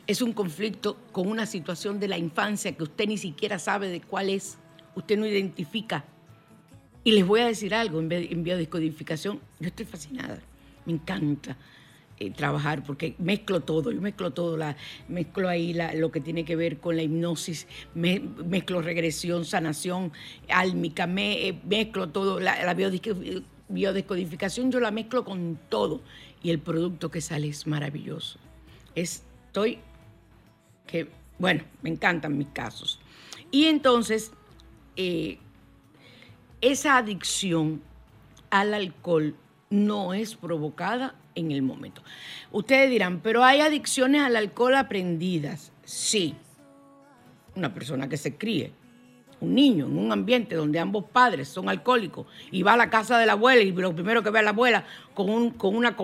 [0.08, 4.00] es un conflicto con una situación de la infancia que usted ni siquiera sabe de
[4.00, 4.58] cuál es,
[4.96, 6.04] usted no identifica.
[7.04, 10.40] Y les voy a decir algo en, en biodescodificación, yo estoy fascinada,
[10.86, 11.56] me encanta
[12.20, 14.76] eh, trabajar porque mezclo todo, yo mezclo todo, la,
[15.08, 20.12] mezclo ahí lo que tiene que ver con la hipnosis, mezclo regresión, sanación
[20.50, 26.02] álmica, eh, mezclo todo, la, la biodescodificación yo la mezclo con todo
[26.42, 28.38] y el producto que sale es maravilloso.
[28.94, 29.78] Estoy
[30.86, 31.08] que,
[31.38, 33.00] bueno, me encantan mis casos.
[33.50, 34.32] Y entonces,
[34.96, 35.38] eh,
[36.60, 37.80] esa adicción
[38.50, 39.34] al alcohol
[39.70, 42.02] no es provocada en el momento.
[42.50, 45.72] Ustedes dirán, pero hay adicciones al alcohol aprendidas.
[45.84, 46.34] Sí,
[47.54, 48.72] una persona que se críe,
[49.40, 53.16] un niño en un ambiente donde ambos padres son alcohólicos y va a la casa
[53.18, 55.96] de la abuela y lo primero que ve a la abuela con un, con una,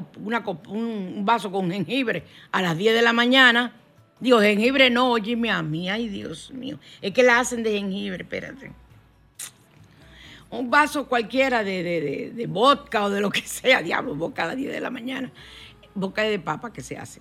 [0.69, 3.75] un vaso con jengibre a las 10 de la mañana.
[4.21, 6.79] Digo, jengibre no, óyeme a mí, ay Dios mío.
[7.03, 8.86] Es que la hacen de jengibre, espérate
[10.51, 14.57] un vaso cualquiera de, de, vodka o de lo que sea, diablo, vodka a las
[14.57, 15.33] 10 de la mañana,
[15.95, 17.21] vodka de papa que se hace.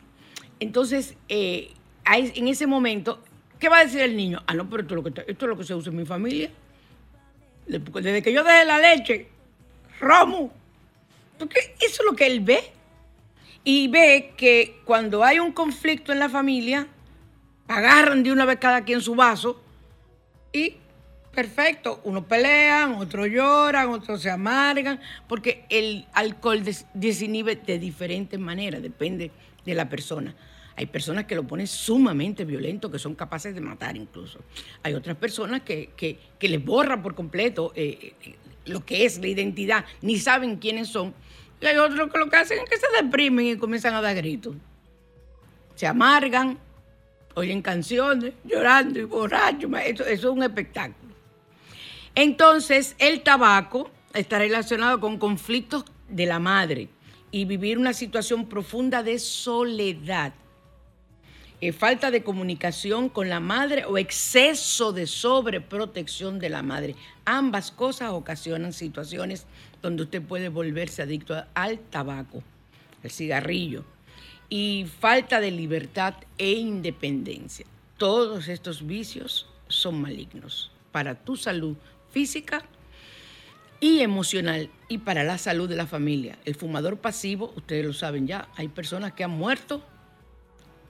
[0.59, 1.73] Entonces, eh,
[2.05, 3.21] en ese momento,
[3.59, 4.41] ¿qué va a decir el niño?
[4.47, 6.05] Ah, no, pero esto es, lo que, esto es lo que se usa en mi
[6.05, 6.51] familia.
[7.67, 9.27] Desde que yo dejé la leche,
[9.99, 10.51] romo.
[11.37, 12.59] Porque eso es lo que él ve.
[13.63, 16.87] Y ve que cuando hay un conflicto en la familia,
[17.67, 19.61] agarran de una vez cada quien su vaso
[20.53, 20.77] y
[21.35, 26.63] perfecto, unos pelean, otros lloran, otros se amargan, porque el alcohol
[26.93, 29.31] desinhibe de diferentes maneras, depende
[29.65, 30.33] de la persona.
[30.77, 34.39] Hay personas que lo ponen sumamente violento, que son capaces de matar incluso.
[34.83, 36.17] Hay otras personas que, que,
[36.47, 41.13] les borran por completo eh, eh, lo que es la identidad, ni saben quiénes son.
[41.61, 44.15] Y hay otros que lo que hacen es que se deprimen y comienzan a dar
[44.15, 44.55] gritos.
[45.75, 46.57] Se amargan,
[47.35, 49.71] oyen canciones, llorando y borrachos.
[49.85, 51.04] eso es un espectáculo.
[52.15, 56.87] Entonces, el tabaco está relacionado con conflictos de la madre
[57.29, 60.33] y vivir una situación profunda de soledad.
[61.59, 66.95] Eh, falta de comunicación con la madre o exceso de sobreprotección de la madre.
[67.25, 69.45] Ambas cosas ocasionan situaciones
[69.81, 72.43] donde usted puede volverse adicto al tabaco,
[73.03, 73.83] al cigarrillo,
[74.47, 77.65] y falta de libertad e independencia.
[77.97, 81.75] Todos estos vicios son malignos para tu salud,
[82.09, 82.63] física
[83.79, 86.37] y emocional y para la salud de la familia.
[86.45, 89.83] El fumador pasivo, ustedes lo saben ya, hay personas que han muerto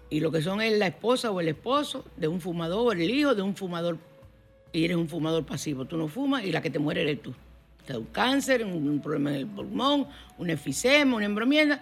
[0.09, 3.33] y lo que son es la esposa o el esposo de un fumador, el hijo
[3.33, 3.97] de un fumador,
[4.71, 5.85] y eres un fumador pasivo.
[5.85, 7.33] Tú no fumas y la que te muere eres tú.
[7.85, 10.07] Te da un cáncer, un problema en el pulmón,
[10.37, 11.81] un efisema, una embromienda.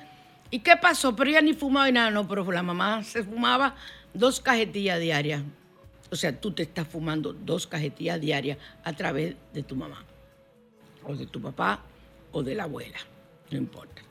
[0.51, 1.15] ¿Y qué pasó?
[1.15, 3.75] Pero ella ni fumaba y nada, no, pero la mamá se fumaba
[4.13, 5.43] dos cajetillas diarias
[6.13, 10.05] o sea, tú te estás fumando dos cajetillas diarias a través de tu mamá,
[11.03, 11.81] o de tu papá,
[12.31, 12.99] o de la abuela,
[13.49, 14.03] no importa.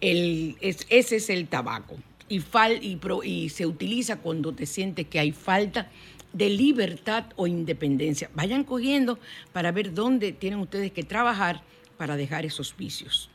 [0.00, 1.96] ese es el tabaco.
[2.28, 2.40] Y,
[3.50, 5.92] se utiliza cuando te sientes que hay falta
[6.32, 8.28] de libertad o independencia.
[8.34, 9.20] Vayan cogiendo
[9.52, 11.62] para ver dónde tienen ustedes que trabajar
[11.96, 13.30] para dejar esos vicios.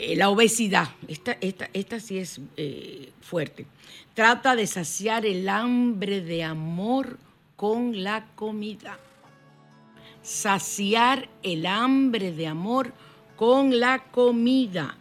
[0.00, 3.66] Eh, la obesidad, esta, esta, esta sí es eh, fuerte.
[4.14, 7.18] Trata de saciar el hambre de amor
[7.56, 8.96] con la comida.
[10.22, 12.92] Saciar el hambre de amor
[13.34, 14.96] con la comida.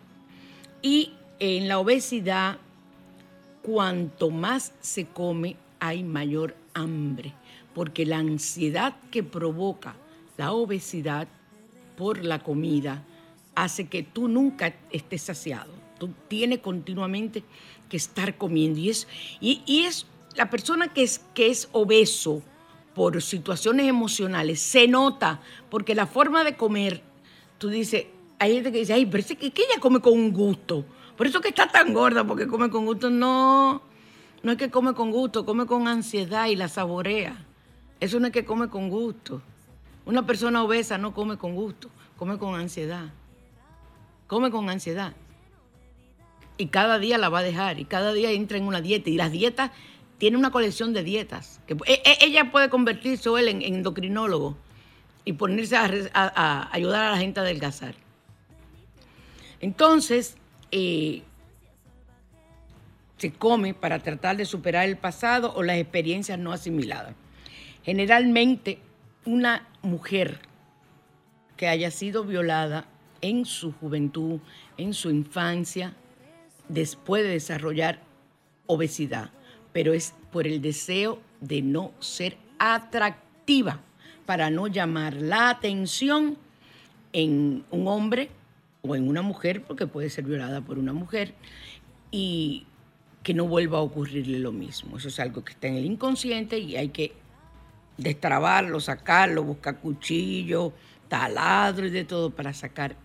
[0.81, 2.57] Y en la obesidad,
[3.61, 7.33] cuanto más se come, hay mayor hambre,
[7.75, 9.93] porque la ansiedad que provoca
[10.37, 11.27] la obesidad
[11.95, 13.03] por la comida
[13.57, 15.73] hace que tú nunca estés saciado.
[15.97, 17.43] Tú tienes continuamente
[17.89, 18.79] que estar comiendo.
[18.79, 19.07] Y es,
[19.41, 20.05] y, es
[20.35, 22.43] la persona que es, que es obeso
[22.93, 27.01] por situaciones emocionales, se nota, porque la forma de comer,
[27.57, 28.05] tú dices,
[28.37, 30.85] hay gente que dice, ay, pero es que, que ella come con gusto.
[31.15, 33.09] Por eso que está tan gorda, porque come con gusto.
[33.09, 33.81] No,
[34.43, 37.43] no es que come con gusto, come con ansiedad y la saborea.
[37.99, 39.41] Eso no es que come con gusto.
[40.05, 43.11] Una persona obesa no come con gusto, come con ansiedad.
[44.27, 45.13] Come con ansiedad.
[46.57, 49.09] Y cada día la va a dejar y cada día entra en una dieta.
[49.09, 49.71] Y las dietas,
[50.17, 51.61] tiene una colección de dietas.
[51.67, 54.57] Que, e, e, ella puede convertirse él en, endocrinólogo
[55.25, 57.95] y ponerse a, ayudar a la gente a adelgazar.
[59.59, 60.37] Entonces,
[60.71, 61.23] eh,
[63.17, 67.15] se come para tratar de superar el pasado o las experiencias no asimiladas.
[67.83, 68.79] Generalmente,
[69.25, 70.39] una mujer
[71.55, 72.85] que haya sido violada
[73.21, 74.39] en su juventud,
[74.77, 75.93] en su infancia,
[76.69, 78.01] después de desarrollar
[78.65, 79.31] obesidad,
[79.73, 83.81] pero es por el deseo de no ser atractiva,
[84.25, 86.37] para no llamar la atención
[87.13, 88.29] en un hombre
[88.81, 91.33] o en una mujer, porque puede ser violada por una mujer,
[92.11, 92.65] y
[93.23, 94.97] que no vuelva a ocurrirle lo mismo.
[94.97, 97.13] Eso es algo que está en el inconsciente y hay que
[97.97, 100.73] destrabarlo, sacarlo, buscar cuchillo,
[101.07, 102.95] taladro y de todo para sacar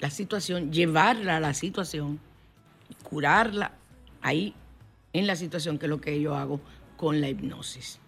[0.00, 2.20] la situación, llevarla a la situación,
[3.02, 3.72] curarla
[4.22, 4.54] ahí
[5.12, 6.60] en la situación, que es lo que yo hago
[6.96, 8.00] con la hipnosis.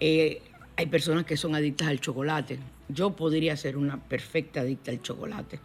[0.00, 0.42] Eh,
[0.76, 2.58] hay personas que son adictas al chocolate.
[2.88, 5.58] Yo podría ser una perfecta adicta al chocolate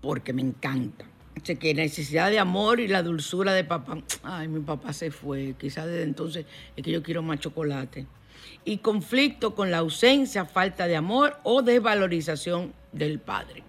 [0.00, 1.04] porque me encanta.
[1.42, 3.98] Sé que necesidad de amor y la dulzura de papá.
[4.22, 5.54] Ay, mi papá se fue.
[5.58, 6.46] Quizás desde entonces
[6.76, 8.06] es que yo quiero más chocolate
[8.64, 13.62] y conflicto con la ausencia, falta de amor o desvalorización del padre.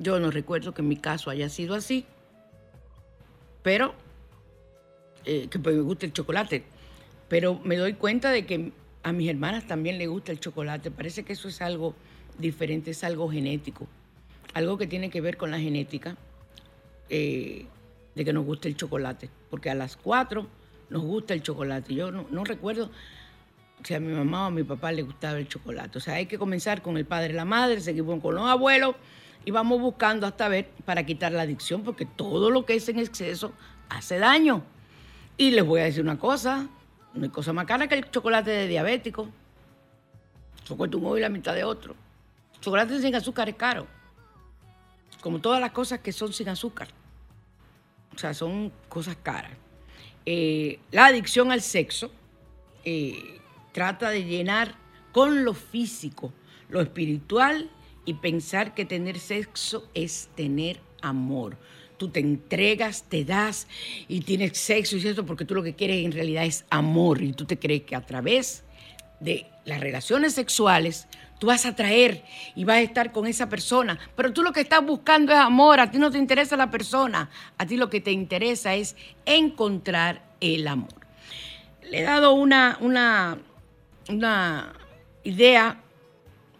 [0.00, 2.06] Yo no recuerdo que mi caso haya sido así,
[3.62, 3.94] pero
[5.26, 6.64] eh, que pues me gusta el chocolate.
[7.28, 8.72] Pero me doy cuenta de que
[9.02, 10.90] a mis hermanas también les gusta el chocolate.
[10.90, 11.94] Parece que eso es algo
[12.38, 13.86] diferente, es algo genético,
[14.54, 16.16] algo que tiene que ver con la genética
[17.10, 17.66] eh,
[18.14, 20.46] de que nos gusta el chocolate, porque a las cuatro
[20.88, 21.94] nos gusta el chocolate.
[21.94, 22.90] Yo no recuerdo
[23.84, 25.98] si a mi mamá o a mi papá le gustaba el chocolate.
[25.98, 28.96] O sea, hay que comenzar con el padre la madre, seguimos con los abuelos
[29.44, 32.98] y vamos buscando hasta ver para quitar la adicción, porque todo lo que es en
[32.98, 33.52] exceso
[33.88, 34.62] hace daño.
[35.36, 36.68] Y les voy a decir una cosa,
[37.14, 39.28] no hay cosa más cara que el chocolate de diabético.
[40.62, 41.94] Eso cuesta un ojo y la mitad de otro.
[42.60, 43.86] Chocolate sin azúcar es caro.
[45.22, 46.88] Como todas las cosas que son sin azúcar.
[48.14, 49.52] O sea, son cosas caras.
[50.26, 52.10] Eh, la adicción al sexo
[52.84, 53.40] eh,
[53.72, 54.74] trata de llenar
[55.12, 56.32] con lo físico,
[56.68, 57.70] lo espiritual
[58.04, 61.56] y pensar que tener sexo es tener amor.
[61.96, 63.66] Tú te entregas, te das
[64.08, 67.32] y tienes sexo y eso porque tú lo que quieres en realidad es amor y
[67.32, 68.64] tú te crees que a través
[69.20, 71.06] de las relaciones sexuales
[71.38, 72.24] tú vas a atraer
[72.56, 75.80] y vas a estar con esa persona, pero tú lo que estás buscando es amor,
[75.80, 78.96] a ti no te interesa la persona, a ti lo que te interesa es
[79.26, 80.94] encontrar el amor.
[81.82, 83.38] Le he dado una, una
[84.10, 84.72] una
[85.22, 85.80] idea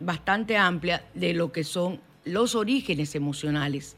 [0.00, 3.96] bastante amplia de lo que son los orígenes emocionales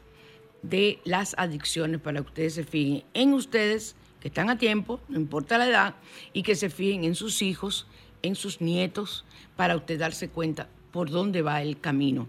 [0.61, 5.19] de las adicciones para que ustedes se fijen en ustedes, que están a tiempo, no
[5.19, 5.95] importa la edad,
[6.31, 7.87] y que se fijen en sus hijos,
[8.21, 9.25] en sus nietos,
[9.55, 12.27] para usted darse cuenta por dónde va el camino.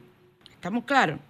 [0.50, 1.20] ¿Estamos claros?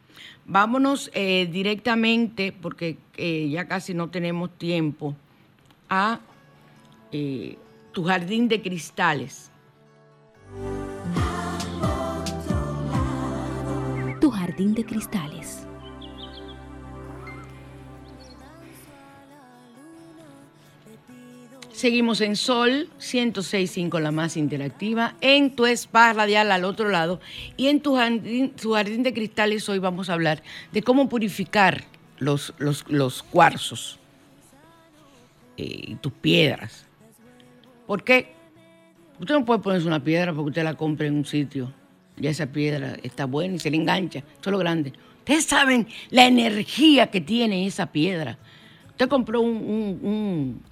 [0.47, 5.15] Vámonos eh, directamente, porque eh, ya casi no tenemos tiempo,
[5.89, 6.21] a
[7.13, 7.59] eh,
[7.93, 9.51] tu jardín de cristales.
[14.57, 15.67] De cristales.
[21.73, 27.21] Seguimos en Sol 106.5, la más interactiva, en tu spa radial al otro lado.
[27.57, 30.43] Y en tu jardín, jardín de cristales hoy vamos a hablar
[30.73, 31.85] de cómo purificar
[32.19, 33.99] los, los, cuarzos
[35.57, 36.87] eh, y tus piedras.
[37.89, 38.33] ¿Por qué?
[39.19, 41.73] Usted no puede ponerse una piedra porque usted la compre en un sitio.
[42.17, 44.21] Ya esa piedra está buena y se le engancha.
[44.21, 44.93] Eso es lo grande.
[45.19, 48.39] Ustedes saben la energía que tiene esa piedra.
[48.91, 50.63] Usted compró un,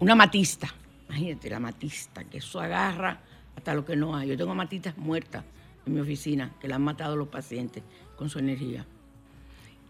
[0.00, 0.74] una matista.
[1.08, 3.20] Imagínate la matista, que eso agarra
[3.56, 4.28] hasta lo que no hay.
[4.28, 5.44] Yo tengo matistas muertas
[5.86, 7.82] en mi oficina, que la han matado los pacientes
[8.16, 8.86] con su energía.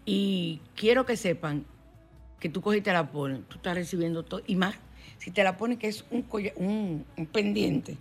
[0.05, 1.65] Y quiero que sepan
[2.39, 4.75] que tú cogiste la pones, tú estás recibiendo todo y más
[5.17, 7.97] si te la pones que es un, pendiente,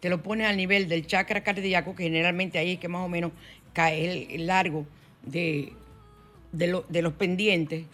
[0.00, 3.08] te lo pones al nivel del chakra cardíaco, que generalmente ahí es que más o
[3.08, 3.32] menos
[3.72, 4.86] cae el, largo
[5.22, 5.72] de,
[6.52, 7.84] de, los pendientes,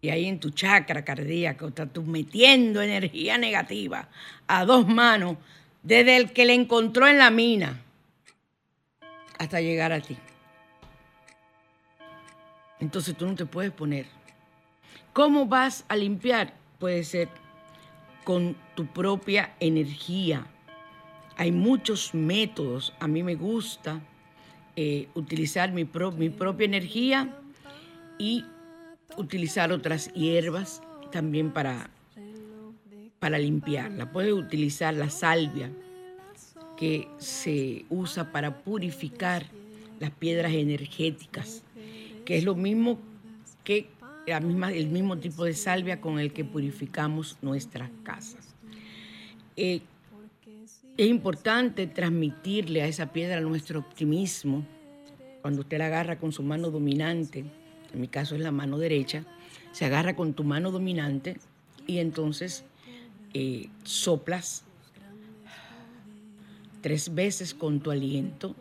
[0.00, 4.08] y ahí en tu chakra cardíaco estás tú metiendo energía negativa
[4.46, 5.36] a dos manos
[5.82, 7.82] desde el que le encontró en la mina
[9.38, 10.16] hasta llegar a ti.
[12.78, 14.06] Entonces tú no te puedes poner.
[15.12, 16.52] ¿Cómo vas a limpiar?
[16.78, 17.28] Puede ser
[18.24, 20.46] con tu propia energía.
[21.36, 22.94] Hay muchos métodos.
[22.98, 24.00] A mí me gusta
[24.74, 27.36] eh, utilizar mi, propia energía
[28.18, 28.44] y
[29.16, 30.82] utilizar otras hierbas
[31.12, 31.90] también para,
[33.18, 34.10] para limpiarla.
[34.10, 35.70] Puedes utilizar la salvia
[36.76, 39.46] que se usa para purificar
[39.98, 41.62] las piedras energéticas,
[42.24, 42.98] que es lo mismo
[43.64, 43.88] que
[44.26, 48.54] la misma, el mismo tipo de salvia con el que purificamos nuestras casas.
[49.56, 49.80] Eh,
[50.96, 54.64] es importante transmitirle a esa piedra nuestro optimismo.
[55.42, 57.44] Cuando usted la agarra con su mano dominante,
[57.92, 59.24] en mi caso es la mano derecha,
[59.72, 61.36] se agarra con tu mano dominante
[61.86, 62.64] y entonces
[63.34, 64.64] eh, soplas
[66.80, 68.56] tres veces con tu aliento,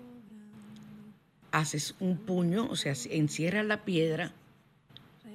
[1.51, 4.33] haces un puño, o sea, encierras la piedra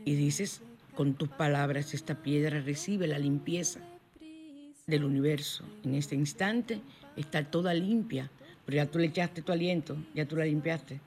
[0.05, 0.61] y dices
[0.95, 3.81] con tus palabras, esta piedra recibe la limpieza
[4.87, 5.65] del universo.
[5.85, 6.81] En este instante
[7.17, 8.31] está toda limpia,
[8.65, 11.01] pero ya tú le echaste tu aliento, ya tú la limpiaste.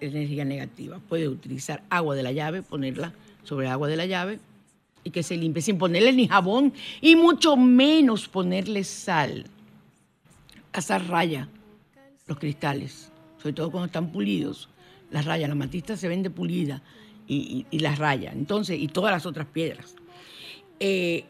[0.00, 1.00] Energía negativa.
[1.08, 4.38] Puedes utilizar agua de la llave, ponerla sobre agua de la llave
[5.04, 9.46] y que se limpie sin ponerle ni jabón y mucho menos ponerle sal.
[10.72, 11.48] Hasta raya
[12.26, 14.68] los cristales, sobre todo cuando están pulidos.
[15.10, 16.82] Las rayas, la matista se vende pulida
[17.28, 18.32] y, las raya.
[18.32, 19.94] Entonces, y todas las otras piedras.
[20.80, 21.24] Eh,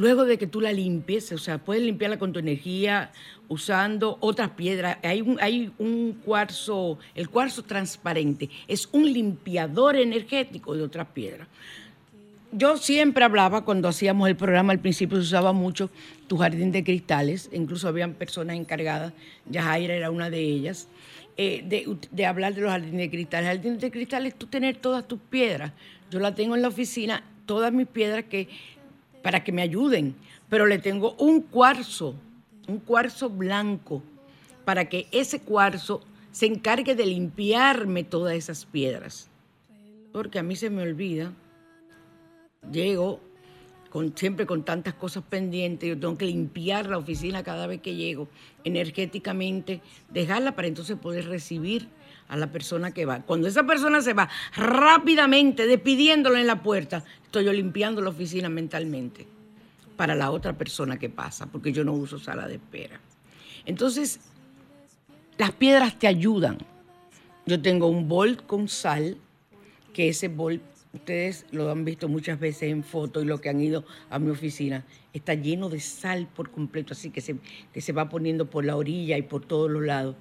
[0.00, 3.12] luego de que tú la limpies, o sea, puedes limpiarla con tu energía
[3.48, 4.96] usando otras piedras.
[5.02, 11.46] Hay un, hay un cuarzo, el cuarzo transparente, es un limpiador energético de otras piedras.
[12.50, 15.90] Yo siempre hablaba cuando hacíamos el programa, al principio se usaba mucho
[16.26, 19.12] tu jardín de cristales, incluso habían personas encargadas,
[19.50, 20.88] Yajaira era una de ellas,
[21.36, 21.62] eh,
[22.10, 23.50] de, hablar de los jardines de cristales.
[23.50, 25.72] El jardín de cristales es tú tener todas tus piedras.
[26.10, 28.48] Yo la tengo en la oficina, todas mis piedras que
[29.22, 30.14] para que me ayuden,
[30.48, 32.14] pero le tengo un cuarzo,
[32.68, 34.02] un cuarzo blanco,
[34.64, 39.28] para que ese cuarzo se encargue de limpiarme todas esas piedras.
[40.12, 41.32] Porque a mí se me olvida,
[42.70, 43.20] llego
[43.90, 47.96] con, siempre con tantas cosas pendientes, yo tengo que limpiar la oficina cada vez que
[47.96, 48.28] llego,
[48.64, 51.88] energéticamente, dejarla para entonces poder recibir
[52.30, 53.20] a la persona que va.
[53.22, 58.48] Cuando esa persona se va rápidamente, despidiéndolo en la puerta, estoy yo limpiando la oficina
[58.48, 59.26] mentalmente
[59.96, 63.00] para la otra persona que pasa, porque yo no uso sala de espera.
[63.66, 64.20] Entonces,
[65.38, 66.58] las piedras te ayudan.
[67.46, 69.16] Yo tengo un bol con sal,
[69.92, 70.62] que ese bol,
[70.94, 74.30] ustedes lo han visto muchas veces en fotos y lo que han ido a mi
[74.30, 77.36] oficina, está lleno de sal por completo, así que se,
[77.74, 80.14] que se va poniendo por la orilla y por todos los lados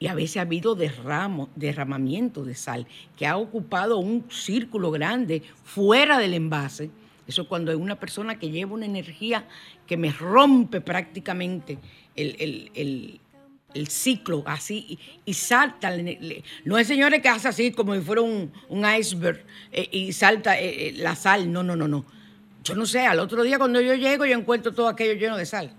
[0.00, 2.86] y a veces ha habido derramo, derramamiento de sal
[3.16, 6.90] que ha ocupado un círculo grande fuera del envase.
[7.26, 9.46] Eso cuando hay una persona que lleva una energía
[9.86, 11.78] que me rompe prácticamente
[12.14, 13.20] el,
[13.88, 15.92] ciclo así y, salta.
[16.64, 18.50] No es señores que hace así como si fuera un,
[18.98, 21.52] iceberg eh, y salta eh, eh, la sal.
[21.52, 22.06] No, no, no, no.
[22.64, 25.46] Yo no sé, al otro día cuando yo llego yo encuentro todo aquello lleno de
[25.46, 25.72] sal.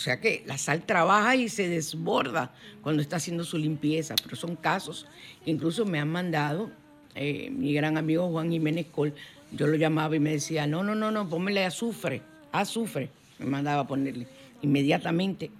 [0.00, 4.34] O sea que la sal trabaja y se desborda cuando está haciendo su limpieza, pero
[4.34, 5.06] son casos
[5.44, 6.70] que incluso me han mandado
[7.14, 9.12] eh, mi gran amigo Juan Jiménez Col,
[9.52, 13.82] yo lo llamaba y me decía, no, no, no, no, póngale azufre, azufre, me mandaba
[13.82, 14.26] a ponerle
[14.62, 15.50] inmediatamente.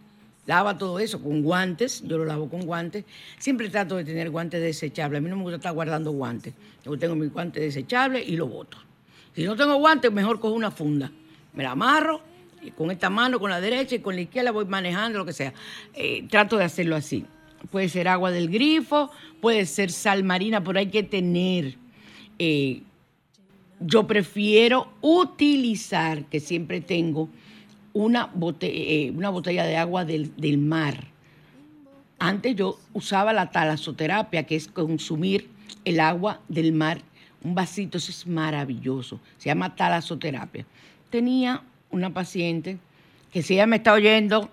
[0.47, 3.05] Lava todo eso con guantes, yo lo lavo con guantes.
[3.39, 5.19] Siempre trato de tener guantes desechables.
[5.19, 6.55] A mí no me gusta estar guardando guantes.
[6.83, 8.79] Yo tengo mis guantes desechables y lo boto.
[9.37, 11.13] Si no tengo guantes, mejor cojo una funda.
[11.53, 12.30] Me la amarro
[12.77, 15.53] con esta mano, con la derecha y con la izquierda voy manejando, lo que sea.
[15.95, 17.25] Eh, trato de hacerlo así.
[17.71, 21.77] Puede ser agua del grifo, puede ser sal marina, pero hay que tener.
[22.39, 22.83] Eh,
[23.81, 27.29] yo prefiero utilizar, que siempre tengo,
[27.93, 31.09] una botella, eh, una botella de agua del, del, mar.
[32.19, 35.49] Antes yo usaba la talasoterapia, que es consumir
[35.85, 37.01] el agua del mar.
[37.43, 39.19] Un vasito, eso es maravilloso.
[39.39, 40.67] Se llama talasoterapia.
[41.09, 42.79] Tenía una paciente
[43.33, 44.51] que si ella me está oyendo,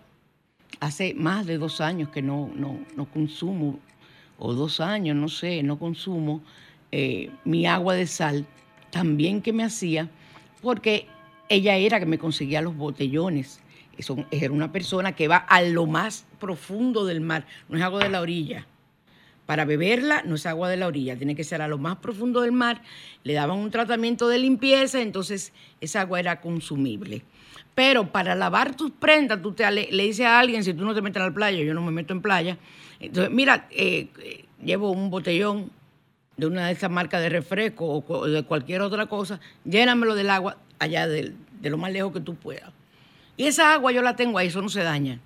[0.79, 3.79] hace más de dos años que no, no, consumo,
[4.37, 6.41] o dos años, no sé, no consumo
[6.91, 8.45] eh, mi agua de sal,
[8.91, 10.09] también que me hacía,
[10.61, 11.07] porque
[11.49, 13.61] ella era que me conseguía los botellones.
[13.97, 18.03] Eso, era una persona que va a lo más profundo del mar, no es agua
[18.03, 18.67] de la orilla.
[19.47, 22.41] Para beberla no es agua de la orilla, tiene que ser a lo más profundo
[22.41, 22.81] del mar.
[23.23, 27.23] Le daban un tratamiento de limpieza, entonces esa agua era consumible.
[27.73, 31.01] Pero para lavar tus prendas, tú te, le, dices a alguien, si tú no te
[31.01, 32.57] metes a la playa, yo no me meto en playa.
[32.99, 35.71] Entonces, mira, eh, eh, llevo un botellón
[36.35, 40.57] de una de esas marcas de refresco o de cualquier otra cosa, llénamelo del agua
[40.77, 42.71] allá de, de lo más lejos que tú puedas.
[43.37, 45.21] Y esa agua yo la tengo ahí, eso no se daña.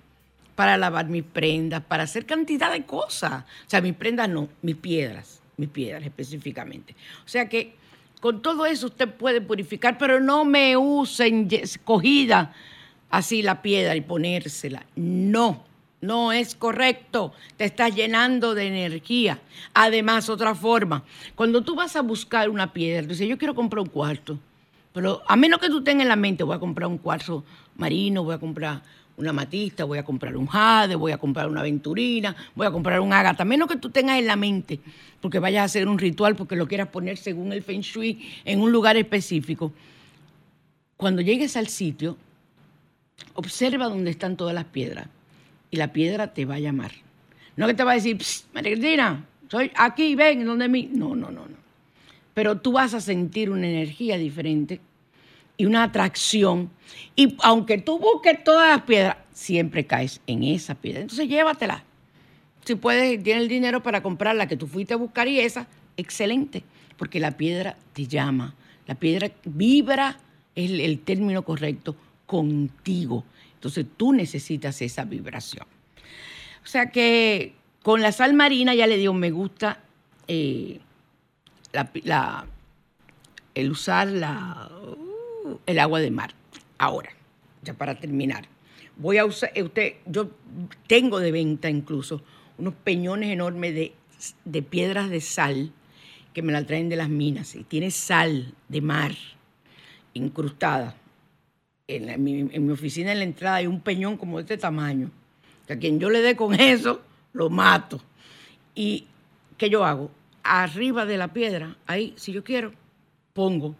[0.54, 3.44] Para lavar mis prendas, para hacer cantidad de cosas.
[3.66, 6.94] O sea, mis prendas no, mis piedras, mis piedras específicamente.
[7.24, 7.74] O sea que
[8.20, 11.48] con todo eso usted puede purificar, pero no me usen
[11.84, 12.54] cogida
[13.10, 14.86] así la piedra y ponérsela.
[14.94, 15.64] No,
[16.00, 17.32] no es correcto.
[17.56, 19.40] Te estás llenando de energía.
[19.74, 23.80] Además, otra forma, cuando tú vas a buscar una piedra, tú dices, yo quiero comprar
[23.80, 24.38] un cuarto,
[24.92, 27.44] pero a menos que tú tengas en la mente, voy a comprar un cuarzo
[27.76, 28.82] marino, voy a comprar
[29.16, 33.00] una matista, voy a comprar un jade, voy a comprar una aventurina, voy a comprar
[33.00, 34.80] un ágata, menos que tú tengas en la mente,
[35.20, 38.60] porque vayas a hacer un ritual, porque lo quieras poner según el feng shui en
[38.60, 39.72] un lugar específico.
[40.96, 42.16] Cuando llegues al sitio,
[43.34, 45.06] observa dónde están todas las piedras
[45.70, 46.92] y la piedra te va a llamar.
[47.56, 48.18] No que te va a decir,
[48.54, 50.88] María soy aquí, ven, donde mí.
[50.94, 51.56] No, no, no, no.
[52.32, 54.80] Pero tú vas a sentir una energía diferente
[55.62, 56.70] y una atracción.
[57.14, 61.02] Y aunque tú busques todas las piedras, siempre caes en esa piedra.
[61.02, 61.84] Entonces llévatela.
[62.64, 65.68] Si puedes, tienes el dinero para comprar la que tú fuiste a buscar y esa,
[65.96, 66.64] excelente.
[66.96, 68.56] Porque la piedra te llama.
[68.88, 70.18] La piedra vibra,
[70.56, 71.94] es el término correcto,
[72.26, 73.24] contigo.
[73.54, 75.66] Entonces tú necesitas esa vibración.
[76.64, 77.54] O sea que
[77.84, 79.78] con la sal marina ya le digo, me gusta
[80.26, 80.80] eh,
[83.54, 84.68] el usar la,
[85.66, 86.34] el agua de mar.
[86.78, 87.10] Ahora,
[87.62, 88.46] ya para terminar,
[88.96, 90.30] voy a usar, eh, usted, yo
[90.86, 92.22] tengo de venta incluso
[92.58, 93.92] unos peñones enormes de,
[94.44, 95.72] de piedras de sal
[96.32, 99.12] que me la traen de las minas y tiene sal de mar
[100.14, 100.96] incrustada
[101.96, 105.10] en, mi, oficina en la entrada hay un peñón como de este tamaño,
[105.66, 108.00] que a quien yo le dé con eso, lo mato.
[108.74, 109.06] ¿Y
[109.58, 110.10] qué yo hago?
[110.42, 112.72] Arriba de la piedra, ahí, si yo quiero,
[113.32, 113.76] pongo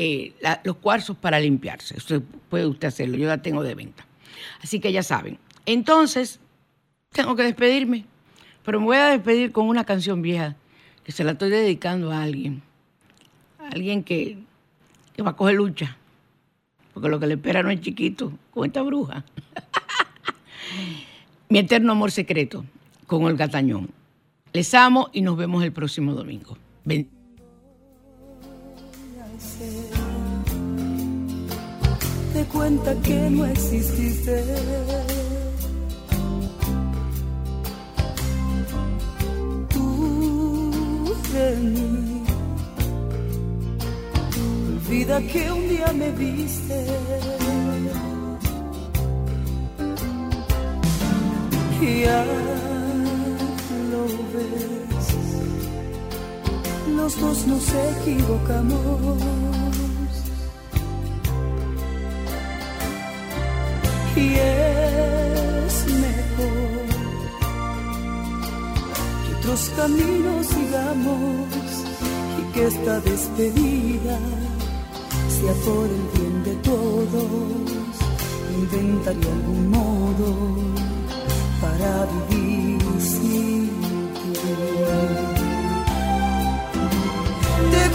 [0.00, 0.32] eh,
[0.62, 1.96] los cuarzos para limpiarse.
[1.96, 4.06] Usted, puede usted hacerlo, yo la tengo de venta.
[4.62, 5.40] Así que ya saben.
[5.66, 6.38] Entonces,
[7.10, 8.04] tengo que despedirme,
[8.64, 10.54] pero me voy a despedir con una canción vieja
[11.02, 12.62] que se la estoy dedicando a alguien.
[13.58, 14.38] A alguien que,
[15.20, 15.96] va a coger lucha
[16.94, 19.24] porque lo que le espera no es chiquito con esta bruja.
[21.48, 22.64] Mi eterno amor secreto
[23.08, 23.90] con Olga Tañón.
[24.52, 26.56] Les amo y nos vemos el próximo domingo.
[32.32, 34.44] Te cuenta que no exististe.
[39.70, 41.78] Tú de
[44.88, 46.86] vida que un día me viste.
[51.80, 52.04] Y
[56.98, 59.22] los dos nos equivocamos.
[64.16, 65.74] Y es
[66.06, 66.86] mejor
[69.24, 71.68] que otros caminos sigamos
[72.40, 74.18] y que esta despedida
[75.36, 77.94] sea por el bien de todos,
[78.62, 80.28] inventaría algún modo
[81.62, 81.90] para
[82.28, 83.57] vivir sin